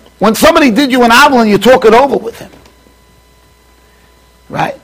[0.21, 2.51] when somebody did you an avil you talk it over with him.
[4.49, 4.79] Right?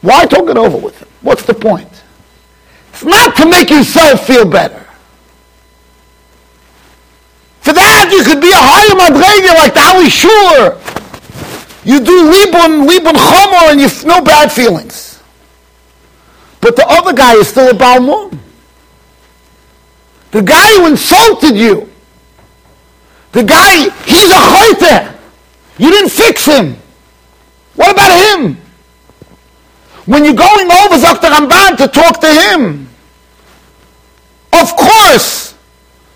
[0.00, 1.06] Why talk it over with him?
[1.20, 2.02] What's the point?
[2.92, 4.84] It's not to make yourself feel better.
[7.60, 10.74] For that, you could be a higher madrega like the Alei Shur.
[11.84, 15.22] You do libun, libun chomer, and you have no bad feelings.
[16.60, 18.36] But the other guy is still a balmum.
[20.32, 21.91] The guy who insulted you,
[23.32, 25.18] the guy, he's a choite.
[25.78, 26.76] You didn't fix him.
[27.74, 28.56] What about him?
[30.04, 31.28] When you're going over Dr.
[31.28, 32.88] Ramban to talk to him,
[34.52, 35.54] of course,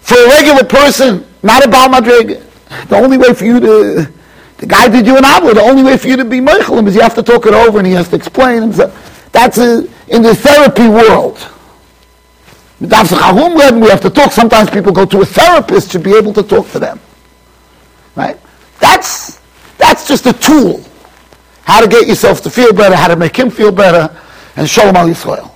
[0.01, 2.43] for a regular person, not a Baal Madrig,
[2.89, 4.13] the only way for you to,
[4.59, 6.95] the guy did you an avla, the only way for you to be Meichelim is
[6.95, 9.31] you have to talk it over and he has to explain himself.
[9.33, 11.39] That's a, in the therapy world.
[12.81, 14.33] We have to talk.
[14.33, 17.01] Sometimes people go to a therapist to be able to talk to them.
[18.17, 18.39] Right?
[18.81, 19.41] That's,
[19.79, 20.83] that's just a tool.
[21.63, 24.17] How to get yourself to feel better, how to make him feel better,
[24.57, 25.53] and show him all Yisrael.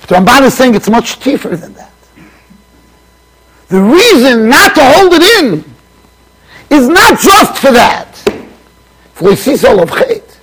[0.00, 1.92] The Ramban is saying it's much deeper than that.
[3.68, 5.64] The reason not to hold it in
[6.70, 8.06] is not just for that.
[9.12, 10.40] For sees all of chet.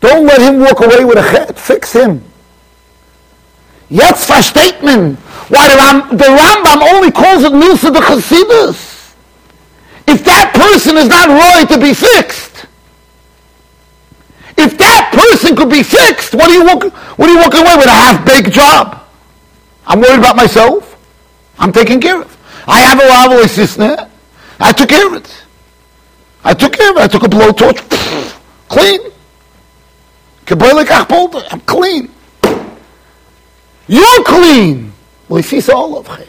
[0.00, 1.58] Don't let him walk away with a chet.
[1.58, 2.24] Fix him.
[3.90, 5.16] Jetzt versteht man,
[5.48, 8.89] why the, Ram, the Rambam only calls it Milsa de Chasidus.
[10.10, 12.66] If that person is not right to be fixed,
[14.58, 17.76] if that person could be fixed, what are you walking, what are you walking away
[17.76, 17.86] with?
[17.86, 19.06] A half-baked job.
[19.86, 20.98] I'm worried about myself.
[21.60, 22.36] I'm taking care of.
[22.66, 24.10] I have a Ravo sister.
[24.58, 25.44] I took care of it.
[26.42, 27.02] I took care of it.
[27.02, 27.78] I took a blowtorch.
[28.68, 29.00] Clean.
[31.52, 32.10] I'm clean.
[33.86, 34.92] You're clean.
[35.28, 36.28] Well, he sees all of it.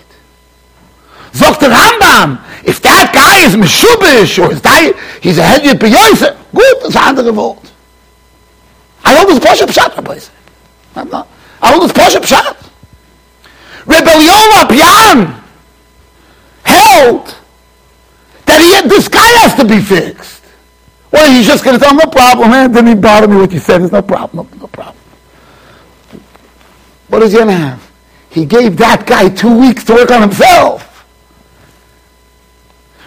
[1.34, 6.38] Sagt der Rambam, if that guy is Meshubish, or is that, he's a head B'yoyse,
[6.54, 7.58] good, that's a andere.
[9.04, 10.19] I hold this Pasha Pshat, Rabbi
[10.95, 11.13] I'm.
[11.62, 12.69] I hold this Pasha Pshat.
[13.86, 15.41] Rebellion Pian
[16.63, 17.36] held
[18.45, 20.43] that he had, this guy has to be fixed.
[21.12, 22.71] Well, he's just going to tell him, no problem, man.
[22.71, 23.80] Didn't even bother me what you said.
[23.80, 24.95] There's no problem, no, no problem.
[27.08, 27.91] What is he going to have?
[28.30, 30.90] He gave that guy two weeks to work on himself.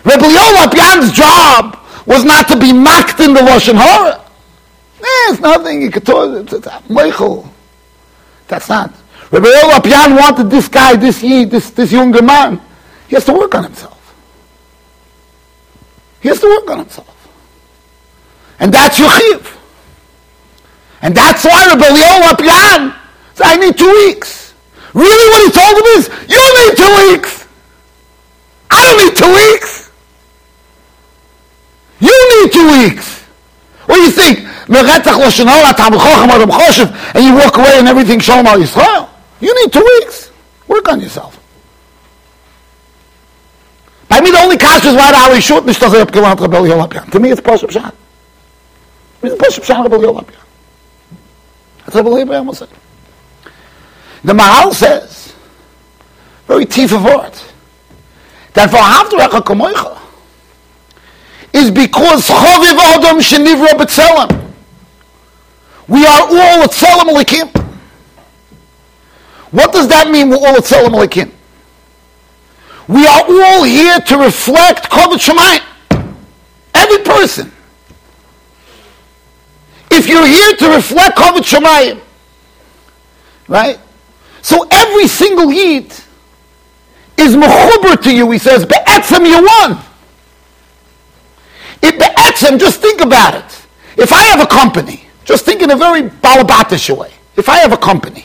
[0.05, 4.21] Rebbe Yoel job was not to be mocked in the Russian Hara.
[5.01, 5.83] Eh, it's nothing.
[5.83, 6.37] You could talk.
[6.43, 7.51] It's, it's, Michael.
[8.49, 8.93] That's not.
[9.31, 12.61] Rebbe Yoel wanted this guy, this Yid, this, this younger man.
[13.09, 13.93] He has to work on himself.
[16.21, 17.11] He has to work on himself.
[18.61, 19.11] And that's your.
[21.05, 22.97] And that's why Leon Lopian
[23.35, 24.55] said, I need two weeks.
[24.95, 27.47] Really what he told him is, you need two weeks.
[28.71, 29.84] I don't need two weeks.
[32.05, 33.23] You need two weeks.
[33.87, 34.41] What do you think?
[34.69, 34.77] And
[37.25, 39.09] you walk away and everything Shalom al Yisrael.
[39.41, 40.31] You need two weeks.
[40.69, 41.41] Work on yourself.
[44.09, 46.53] By me, the only kasha is why the Alei Shur nicht, dass er abgewandt Reb
[46.53, 47.11] Elya Lopian.
[47.11, 47.93] To me, it's Pashup Shan.
[49.23, 50.45] It's Pashup Shan Reb Elya Lopian.
[51.85, 52.67] That's what Reb Elya Lopian say.
[54.25, 55.35] The Maharal says,
[56.47, 57.45] very teeth of art,
[58.53, 60.04] that for Havdurach HaKamoicha
[61.55, 64.53] is because Choviv Adam Shenivra B'Tzelem.
[65.87, 67.65] We are all Tzelem Elokim.
[69.53, 71.31] What does that mean, we're all Tzelem Elokim?
[72.89, 76.17] We are all here to reflect Kovot Shemayim.
[76.75, 77.53] Every person.
[79.93, 82.01] If you're here to reflect Kovot Shemayim,
[83.47, 83.79] right?
[84.43, 85.87] So every single Yid
[87.17, 88.29] is mechuber to you.
[88.33, 89.84] He says, Be'etzem you won.
[91.85, 93.67] If Be'etzem, just think about it.
[93.99, 97.13] If I have a company, just think in a very balabatish way.
[97.37, 98.25] If I have a company,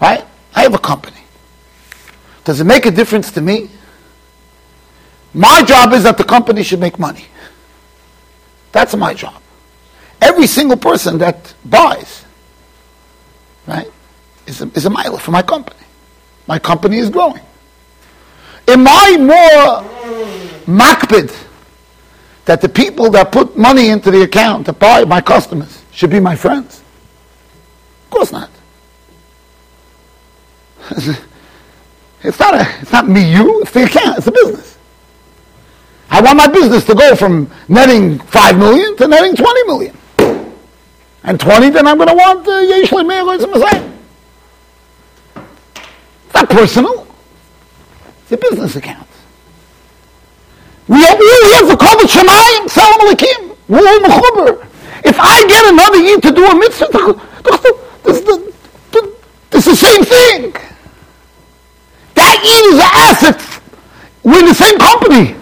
[0.00, 0.24] right?
[0.54, 1.16] I have a company.
[2.44, 3.68] Does it make a difference to me?
[5.32, 7.24] My job is that the company should make money.
[8.70, 9.42] That's my job.
[10.22, 12.24] Every single person that buys,
[13.66, 13.90] right,
[14.46, 15.84] is a, is a mile for my company.
[16.46, 17.42] My company is growing.
[18.68, 21.34] Am I more makbid
[22.44, 26.20] that the people that put money into the account to buy my customers should be
[26.20, 26.82] my friends?
[28.04, 28.50] Of course not.
[32.24, 34.78] It's not, a, it's not me, you, it's the account, it's a business.
[36.08, 39.96] I want my business to go from netting 5 million to netting 20 million.
[41.22, 43.92] And 20, then I'm going to want uh, Yesh uh, Messiah.
[46.24, 47.06] It's not personal.
[48.22, 49.08] It's a business account.
[50.86, 53.56] We have, we have the Kovot Shemayim, Salam Alekim.
[55.04, 57.14] If I get another year to do a mitzvah,
[59.50, 60.52] this is the same thing.
[62.14, 63.40] That is an asset.
[64.22, 65.34] We're in the same company.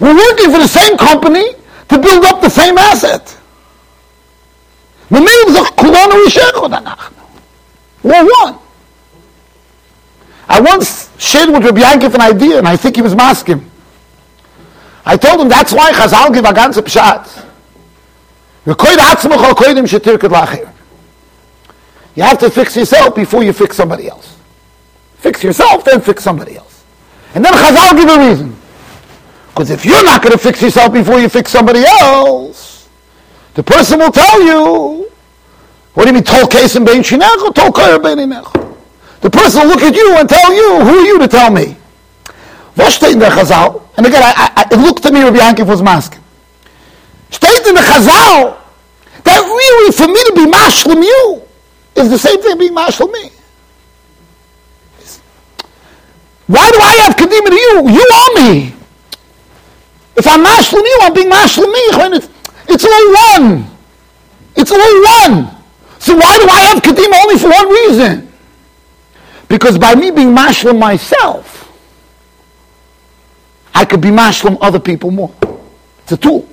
[0.00, 1.54] We're working for the same company
[1.88, 3.38] to build up the same asset.
[5.10, 5.20] We're
[8.24, 8.58] one.
[10.48, 13.70] I once shared with Rabbi Yankov an idea, and I think he was masking.
[15.04, 17.48] I told him that's why Chazal give a ganze pshat.
[22.14, 24.36] You have to fix yourself before you fix somebody else.
[25.16, 26.84] Fix yourself, then fix somebody else.
[27.34, 28.56] And then Chazal give a reason.
[29.48, 32.88] Because if you're not going to fix yourself before you fix somebody else,
[33.54, 35.10] the person will tell you,
[35.94, 38.30] what do you mean, tol kesim bein shinecho, tol koyer bein
[39.20, 41.76] The person will look at you and tell you, who are you to tell me?
[42.76, 43.82] Was in der Chazal?
[43.96, 46.22] And again, I, I, it looked to me Rabbi Yankov was masking.
[47.30, 48.56] Steht in the Chazal
[49.24, 51.42] that really for me to be mashlim you
[51.94, 53.30] is the same thing being mashlim me.
[56.46, 57.88] Why do I have kedima to you?
[57.90, 58.74] You are me.
[60.16, 62.16] If I'm mashlim you, I'm being mashlim me.
[62.16, 62.28] It's,
[62.68, 63.66] it's all one.
[64.56, 65.56] It's all one.
[65.98, 68.32] So why do I have kedima only for one reason?
[69.48, 71.51] Because by me being mashlim myself,
[73.74, 75.34] I could be mashlim other people more.
[76.02, 76.48] It's a tool.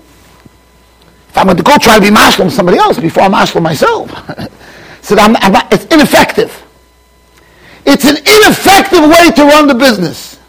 [1.29, 4.09] If I'm going to go try to be mashlim somebody else before I'm mashlim myself,
[5.01, 6.63] so I'm, I'm it's ineffective.
[7.85, 10.39] It's an ineffective way to run the business.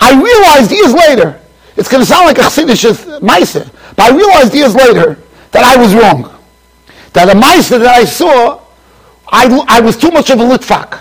[0.00, 1.40] I realized years later,
[1.76, 5.18] it's going to sound like a chassidish meiser, but I realized years later
[5.52, 6.28] that I was wrong.
[7.12, 8.60] That a meiser that I saw,
[9.28, 11.00] I, I was too much of a litfak.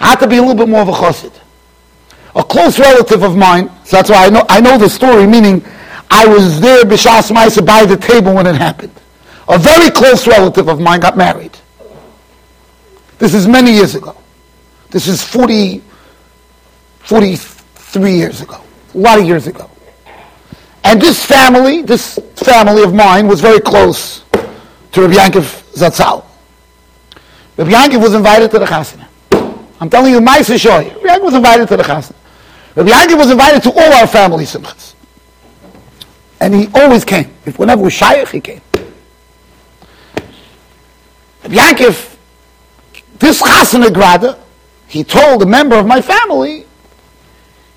[0.00, 1.32] I had to be a little bit more of a chassid.
[2.34, 5.64] A close relative of mine, so that's why I know, I know the story, meaning
[6.10, 8.92] I was there, b'shas meiser, by the table when it happened.
[9.48, 11.56] A very close relative of mine got married.
[13.18, 14.16] This is many years ago.
[14.90, 15.82] This is 40,
[17.00, 18.62] 43 years ago,
[18.94, 19.70] a lot of years ago.
[20.84, 24.22] And this family, this family of mine was very close
[24.92, 26.24] to Rabbi Yankov Zatzal.
[27.56, 29.06] Rabbi Yankov was invited to the chasana.
[29.80, 30.94] I'm telling you, my Shoy.
[30.94, 32.14] Rabbi Yankov was invited to the chasana.
[32.74, 34.94] Rabbi Yankov was invited to all our family simchas.
[36.40, 37.30] And he always came.
[37.44, 38.60] If whenever we shaykh, he came.
[41.42, 42.16] Rabbi Yankov,
[43.18, 44.38] this chasana grada,
[44.88, 46.66] he told a member of my family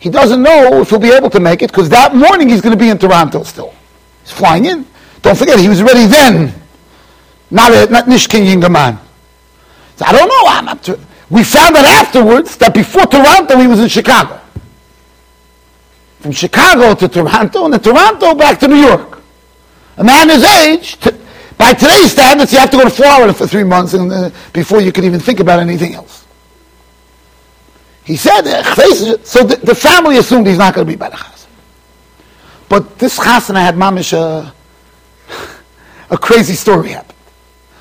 [0.05, 2.77] he doesn't know if he'll be able to make it because that morning he's going
[2.77, 3.73] to be in Toronto still.
[4.21, 4.85] He's flying in.
[5.23, 6.53] Don't forget, he was ready then.
[7.49, 8.99] Not, a, not Nishkin Yingaman.
[9.95, 10.43] So I don't know.
[10.45, 10.99] I'm
[11.31, 14.39] we found out afterwards that before Toronto he was in Chicago.
[16.25, 19.21] From Chicago to Toronto, and then Toronto back to New York.
[19.97, 21.15] A man his age, to,
[21.55, 24.81] by today's standards, you have to go to Florida for three months and, uh, before
[24.81, 26.25] you could even think about anything else.
[28.05, 28.63] He said, uh,
[29.23, 31.47] so the, the, family assumed he's not going to be by the chasana.
[32.69, 34.51] But this chasana had mamish a,
[36.09, 37.19] a crazy story happened.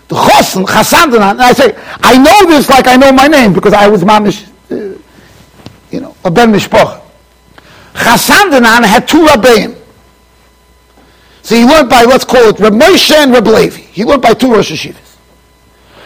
[0.09, 3.72] The chosn, chasan, and I say, I know this like I know my name because
[3.72, 5.01] I was mamish, uh,
[5.90, 7.04] you know, a ben mishpach.
[7.95, 9.76] Chasan had two rabbeim.
[11.42, 13.80] So he learned by, let's call it, Reb Moshe and Reb Levi.
[13.80, 15.16] He learned by two Rosh Yeshivas.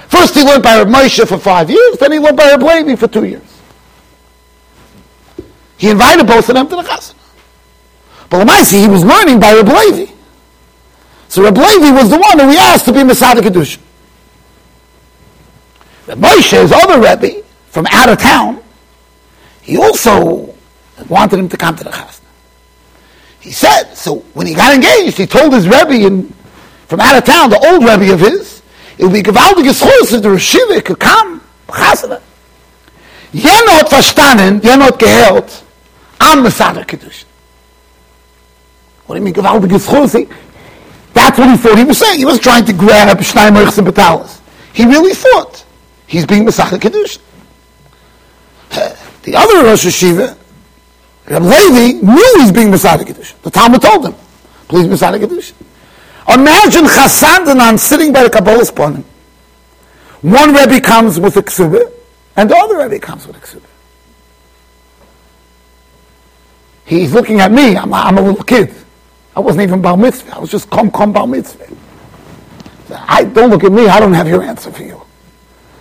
[0.08, 2.96] First he learned by Reb Moshe for five years, then he learned by Reb Levi
[2.96, 3.42] for two years.
[5.76, 7.14] He invited both of them to the chasana.
[8.28, 10.12] But Lamaisi, he was learning by Reb Levi.
[11.28, 13.80] So Reb Levi was the one who he asked to be Mesader Kiddushin.
[16.08, 18.62] Reb Moshe's other Rebbe, from out of town,
[19.62, 20.54] he also
[21.06, 22.20] wanted him to come to the chasana.
[23.40, 26.32] He said, so when he got engaged, he told his Rebbe in,
[26.86, 28.62] from out of town, the old Rebbe of his,
[28.98, 32.20] it would be gewaltige Schus, that the Reshiva could come, chasana.
[33.32, 35.62] Jener hat verstanden, gehört,
[36.20, 37.24] am Mesader Kiddushin.
[39.06, 40.28] What do you mean, gewaltige Schus?
[41.14, 42.18] That's what he thought he was saying.
[42.18, 44.40] He was trying to grab Shnei and Batalis.
[44.72, 45.64] He really thought
[46.06, 47.20] he's being Mesader Kiddushin.
[49.22, 50.37] The other Rosh Yeshiva,
[51.28, 53.40] Reb Levi knew he's being Mesader Kiddushin.
[53.42, 54.14] The Talmud told him,
[54.68, 55.54] please Mesader Kiddushin.
[56.28, 59.04] Imagine Chassan Danan sitting by the Kabbalas Ponim.
[60.22, 61.92] One Rebbe comes with a ksubah,
[62.36, 63.62] and the other Rebbe comes with a ksubah.
[66.84, 67.76] He's looking at me.
[67.76, 68.74] I'm a, I'm a little kid.
[69.36, 70.36] I wasn't even Bar Mitzvah.
[70.36, 71.66] I was just come, come Bar Mitzvah.
[72.90, 73.86] I, don't look at me.
[73.86, 75.00] I don't have your answer for you.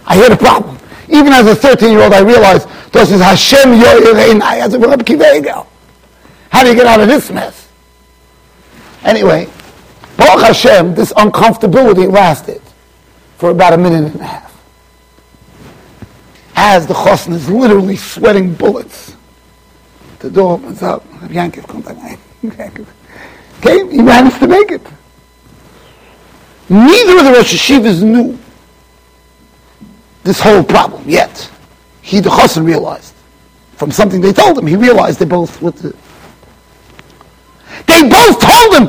[0.05, 0.77] I hear the problem.
[1.07, 3.73] Even as a 13 year old, I realized Hashem
[6.49, 7.67] How do you get out of this mess?
[9.03, 9.47] Anyway,
[10.17, 12.61] Baruch Hashem, this uncomfortability lasted
[13.38, 14.47] for about a minute and a half.
[16.55, 19.15] As the chosn is literally sweating bullets,
[20.19, 21.07] the door opens up.
[21.27, 22.19] Yankiv comes back.
[23.59, 24.81] Okay, he managed to make it.
[26.69, 28.38] Neither of the Rosh Yeshivas knew
[30.23, 31.49] this whole problem yet.
[32.07, 33.13] He, the Chassan, realized.
[33.75, 35.93] From something they told him, he realized they both the,
[37.85, 38.85] They both told him,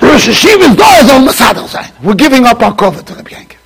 [0.00, 1.92] the Rosh Yeshiva's daughters on Masad sign.
[2.02, 3.58] We're giving up our cover to Rabbi Yankiv.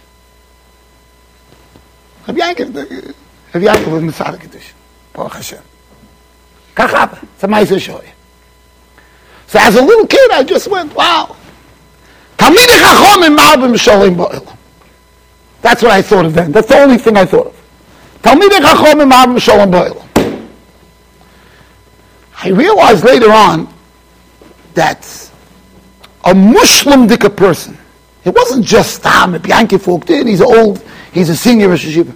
[2.26, 3.14] Rabbi Yankiv,
[3.54, 4.72] Rabbi Yankiv was Masad Kedush.
[5.14, 5.62] Baruch Hashem.
[6.76, 8.02] Kach It's a nice show.
[9.46, 11.34] So as a little kid, I just went, wow.
[12.36, 14.54] Talmidei Chachomim Ma'abim Shalom Ba'il.
[15.62, 16.52] That's what I thought of then.
[16.52, 17.61] That's the only thing I thought of.
[18.22, 19.98] Talmidei Chachomim Avim Shalom Ba'il.
[22.44, 23.72] I realized later on
[24.74, 25.30] that
[26.24, 27.76] a Muslim dika person,
[28.24, 32.14] it wasn't just Tam, Bianchi walked in, he's old, he's a senior Rosh Yeshiva.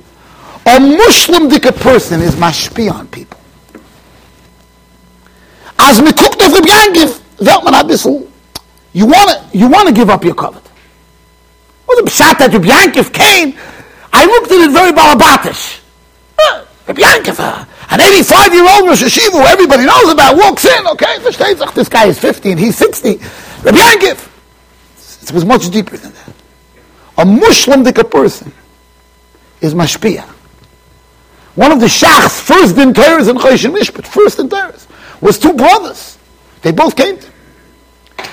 [0.66, 3.38] A Muslim dika person is mashpi on people.
[5.78, 8.28] As me guckt auf Rabbi Yankiv, wird man ein bisschen, oh,
[8.92, 10.62] you want to you want to give up your covet.
[11.86, 13.59] Well, the pshat that Rabbi came,
[14.12, 15.80] I looked at it very balabatish.
[16.39, 21.89] Uh, Rabbi Yankiv, uh, an 85-year-old Rosh Yeshiva everybody knows about walks in, okay, this
[21.89, 23.16] guy is 50 and he's 60.
[23.62, 24.32] Rabbi Yankiv.
[25.22, 26.34] It was much deeper than that.
[27.18, 28.53] A Muslimdik person
[29.61, 30.22] is mashpia.
[31.57, 34.87] One of the shachs, first in Torahs and Choshen Mishpat, first in Torahs,
[35.20, 36.18] was two brothers.
[36.62, 37.30] They both came to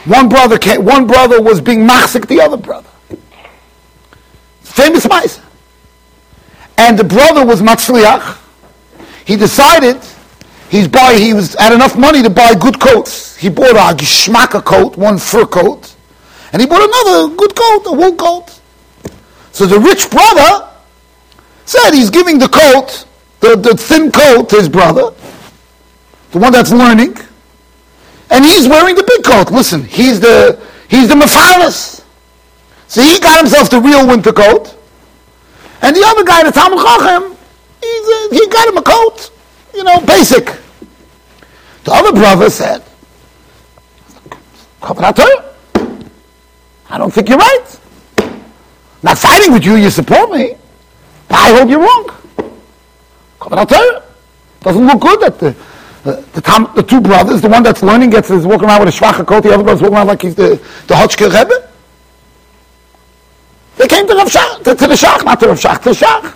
[0.05, 2.89] one brother came, one brother was being machzik the other brother.
[4.61, 5.39] Famous mice.
[6.77, 8.39] And the brother was Matzliach.
[9.25, 9.97] He decided
[10.69, 13.37] he's buy, he was had enough money to buy good coats.
[13.37, 15.95] He bought a gishmaka coat, one fur coat,
[16.51, 18.59] and he bought another good coat, a wool coat.
[19.51, 20.67] So the rich brother
[21.65, 23.05] said he's giving the coat,
[23.39, 25.13] the, the thin coat to his brother,
[26.31, 27.17] the one that's learning,
[28.29, 29.51] and he's wearing the big coat.
[29.51, 30.59] Listen, he's the
[30.89, 32.03] he's the Mephanis.
[32.87, 34.75] So he got himself the real winter coat.
[35.83, 37.35] And the other guy, the Talmud Chacham,
[38.31, 39.31] he got him a coat,
[39.75, 40.45] you know, basic.
[41.83, 42.81] The other brother said,
[44.81, 44.93] I
[46.97, 47.79] don't think you're right.
[49.03, 50.55] Not fighting with you, you support me.
[51.27, 52.09] But I hope you're wrong.
[54.61, 55.53] Doesn't look good that the, uh,
[56.31, 58.97] the, the, the, two brothers, the one that's learning gets is walking around with a
[58.97, 60.51] shvacha coat, the other brother's walking around like he's the,
[60.87, 61.72] the Hotchkill Rebbe.
[63.77, 65.95] They came to, Rav Shach, to, to the Shach, not to Rav Shach, to the
[65.95, 66.33] Shach.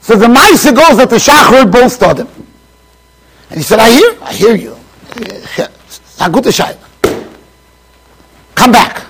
[0.00, 2.18] So the Maisa goes that the Shach heard both of.
[3.50, 4.76] And he said, I hear, I hear you.
[8.54, 9.04] Come back.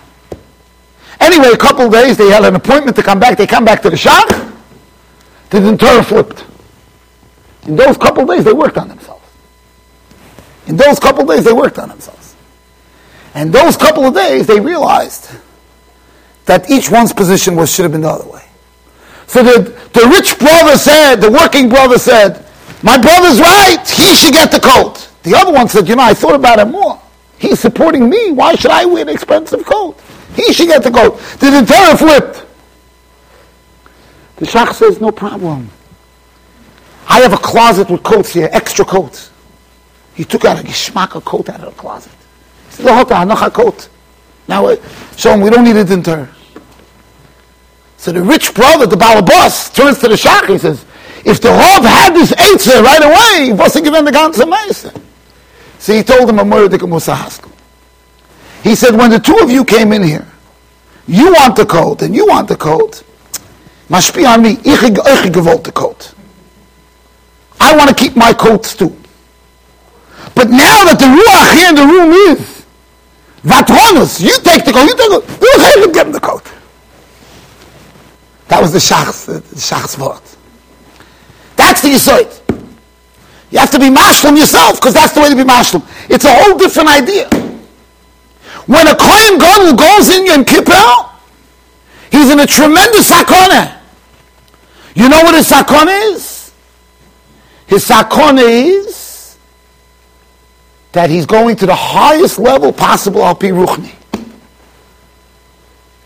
[1.21, 3.39] Anyway, a couple days, they had an appointment to come back.
[3.39, 4.53] They come back to the Shach.
[5.51, 6.45] The Torah flipped.
[7.67, 9.25] In those couple days, they worked on themselves.
[10.67, 12.35] In those couple days, they worked on themselves.
[13.35, 15.31] And those couple of days, they realized
[16.47, 18.43] that each one's position was should have been the other way.
[19.27, 19.61] So the,
[19.93, 22.45] the rich brother said, the working brother said,
[22.83, 25.11] my brother's right, he should get the coat.
[25.25, 27.01] The other one said, you know, I thought about it more.
[27.39, 28.31] He's supporting me.
[28.31, 30.01] Why should I wear an expensive coat?
[30.35, 31.21] He should get the coat.
[31.41, 32.47] Did The Torah flipped.
[34.37, 35.71] The Shach says, no problem.
[37.09, 39.31] I have a closet with coats here, extra coats.
[40.15, 42.13] He took out a gishmaka coat out of the closet.
[42.71, 43.89] He said, coat.
[44.49, 44.77] Now, uh,
[45.17, 46.31] him we don't need a dinner.
[47.97, 50.49] So the rich brother, the balabas, turns to the Shach.
[50.49, 50.85] He says,
[51.25, 54.93] if the Rav had this answer right away, he wasn't given the ganze Meister.
[55.79, 57.51] So he told him a murder Musa Haskell.
[58.63, 60.27] He said, when the two of you came in here,
[61.09, 63.03] you want the coat and you want the coat.
[63.89, 64.81] Mashpi on me, ich
[65.33, 66.15] gewollt the coat.
[67.61, 68.97] I want to keep my coats too.
[70.35, 72.56] But now that the ruach here in the room is,
[73.47, 76.43] Vatronus, you take the coat, you take the coat, you give him the coat.
[78.49, 80.21] That was the shach's, the shach's word.
[81.55, 82.43] That's the yisoid.
[83.53, 85.87] You have to be mashlim yourself, because that's the way to be mashlim.
[86.11, 87.29] It's a whole different idea.
[88.67, 91.09] When a Kohen Gadol goes in Yom Kippur,
[92.11, 93.79] he's in a tremendous sakona.
[94.97, 96.53] You know what his sakona is?
[97.69, 99.06] His sakona is
[100.97, 103.93] that he's going to the highest level possible al pi ruchni.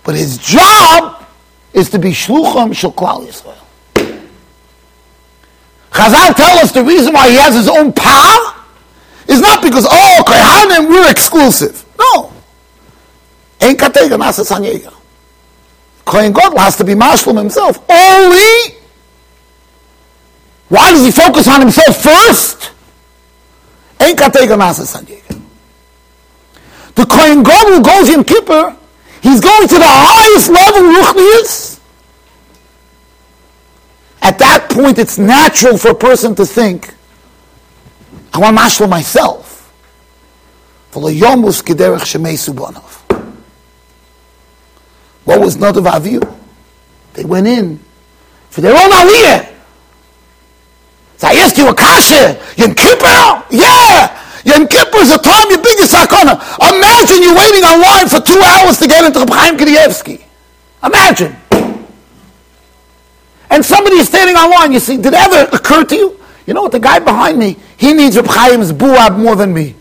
[0.02, 1.24] But his job
[1.72, 3.56] is to be shlucham shel Yisrael.
[5.92, 8.54] Chazal tell us the reason why he has his own power
[9.28, 11.84] is not because, oh, Kohanim, we're exclusive.
[11.96, 12.32] No.
[13.60, 14.92] Ain't katega nasa.
[16.04, 17.78] Kohen Gadol has to be mashlim himself.
[17.88, 18.74] Only
[20.68, 22.72] why does he focus on himself first?
[24.00, 25.40] Ain't Katega Nasa Sanjega.
[26.94, 28.76] The Kohen Gadol who goes in Kippur,
[29.22, 31.80] he's going to the highest level Ruchnius.
[34.22, 36.94] At that point, it's natural for a person to think,
[38.32, 39.48] I want mashla myself.
[40.92, 41.04] What
[45.40, 46.36] was Nadav V'Avihu?
[47.14, 47.80] They went in
[48.50, 49.49] for their own aliyah.
[51.22, 52.40] I ask you a kasha.
[52.56, 53.44] Yom Kippur?
[53.50, 54.16] Yeah.
[54.44, 56.40] Yom is a time your biggest sakana.
[56.58, 60.24] Imagine you're waiting online for two hours to get into Reb Chaim Kanievsky.
[60.82, 61.36] Imagine.
[63.50, 64.72] And somebody is standing online.
[64.72, 66.20] You see, did it ever occur to you?
[66.46, 66.72] You know what?
[66.72, 69.74] The guy behind me, he needs Reb Chaim's buab more than me.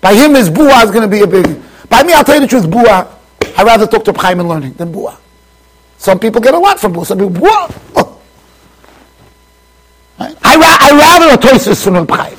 [0.00, 1.62] By him, his buah is going to be a big.
[1.88, 3.08] By me, I'll tell you the truth, buah.
[3.56, 5.16] I'd rather talk to Chaim and learning than buah.
[5.98, 7.06] Some people get a lot from buah.
[7.06, 7.87] Some people, buah.
[10.18, 10.36] Right?
[10.42, 12.38] I, I rather a Toisus from Reb Chaim.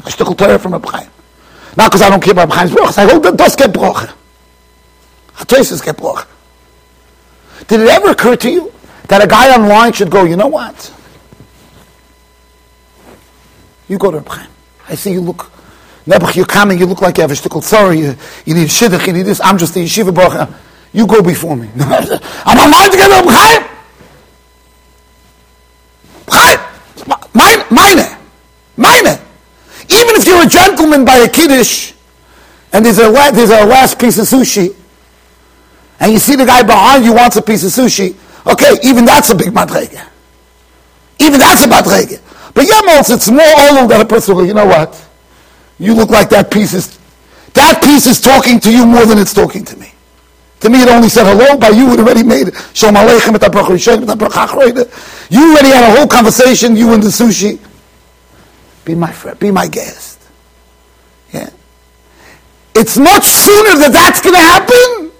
[0.00, 1.08] A shtickle Torah from Reb Chaim.
[1.76, 2.98] Not because I don't keep Reb Chaim's brochas.
[2.98, 4.12] I hold that does get brocha.
[5.40, 6.26] A Toisus get brocha.
[7.68, 8.72] Did it ever occur to you
[9.08, 10.92] that a guy online should go, you know what?
[13.88, 14.50] You go to Reb Chaim.
[14.88, 15.50] I see you look,
[16.06, 19.06] Nebuch, you're coming, you look like you have a shtickle Sorry, you, you need shidduch,
[19.06, 19.40] you need this.
[19.40, 20.52] I'm just the yeshiva brocha.
[20.92, 21.68] You go before me.
[21.78, 23.62] I'm online to get Reb Chaim.
[26.28, 26.66] Chaim.
[27.70, 27.98] Mine,
[28.76, 29.06] mine.
[29.88, 31.92] Even if you're a gentleman by a kiddush,
[32.72, 34.74] and there's a there's a last piece of sushi,
[36.00, 38.16] and you see the guy behind you wants a piece of sushi.
[38.46, 40.00] Okay, even that's a big madrege.
[41.18, 42.20] Even that's a madrege.
[42.54, 43.44] But yamos, it's more
[43.80, 44.36] old than a person.
[44.46, 45.02] You know what?
[45.78, 46.98] You look like that piece is
[47.54, 49.92] that piece is talking to you more than it's talking to me.
[50.60, 51.56] To me, it only said hello.
[51.58, 53.34] By you, it already made Shalom Aleichem
[55.28, 57.58] You already had a whole conversation, you and the sushi.
[58.84, 60.20] Be my friend, be my guest.
[61.32, 61.50] Yeah.
[62.74, 65.10] It's much sooner that that's going to happen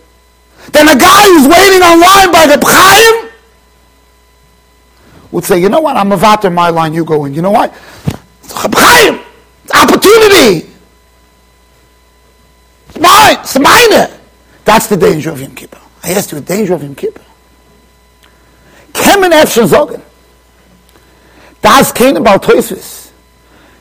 [0.72, 3.26] than a guy who's waiting online by the Chaim
[5.32, 7.34] would say, you know what, I'm a vater, in my line, you go in.
[7.34, 7.74] You know what?
[8.48, 9.20] Chaim,
[9.74, 10.70] opportunity.
[12.88, 14.20] It's mine, it's mine.
[14.64, 15.80] That's the danger of Yom Kippur.
[16.02, 17.22] I asked you, the danger of Yom Kippur.
[18.96, 20.02] Kemen Efshen Zogen.
[21.62, 23.10] Das Kenem Bal Toisvis.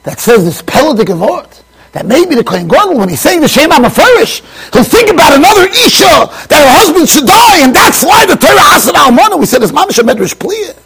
[0.04, 1.48] That says this Pelodic word.
[1.94, 4.42] That maybe the Kohen Gadol, when he's saying the Shem HaMeforash,
[4.74, 8.76] he'll think about another Isha, that her husband should die, and that's why the Torah
[8.76, 10.78] Asad Almana, we said, is Mamash Medrash Pliya.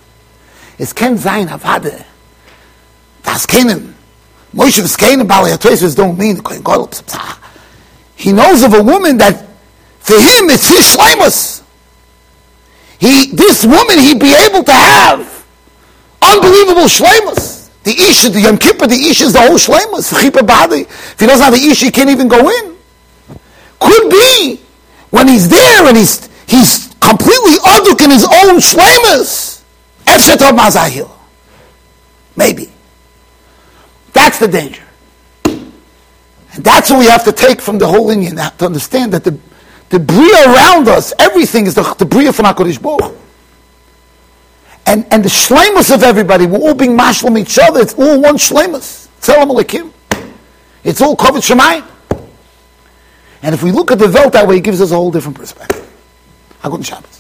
[0.78, 2.06] Is Ken Zayin Havade.
[3.24, 3.94] Das Kenem.
[4.54, 6.92] Moshe V'skenem Bal Toisvis don't mean the Kohen Gadol.
[8.16, 9.48] He knows of a woman that,
[10.00, 11.64] for him, it's his shlemus.
[13.00, 15.46] He, this woman, he'd be able to have
[16.22, 17.70] unbelievable shlemus.
[17.84, 20.12] The Isha, the Yom Kippur, the Isha is the whole shlemus.
[20.12, 22.76] If he doesn't have the Isha, he can't even go in.
[23.80, 24.60] Could be
[25.12, 28.60] when he's there and he's he's completely aduk in his own.
[30.06, 31.10] Efshetov mazahil.
[32.36, 32.70] Maybe.
[34.14, 34.84] That's the danger.
[35.46, 39.40] And that's what we have to take from the whole Indian to understand that the
[39.90, 43.16] the bria around us, everything is the, the bria from HaKadosh Baruch.
[44.86, 48.38] And, and the shlemus of everybody, we're all being mashlim each other, it's all one
[48.38, 49.08] shlemus.
[49.22, 49.92] Tzelem Elokim.
[50.84, 51.86] It's all covered Shemayim.
[53.42, 55.38] And if we look at the Welt that way, it gives us a whole different
[55.38, 55.86] perspective.
[56.62, 57.19] Hagun Shabbos.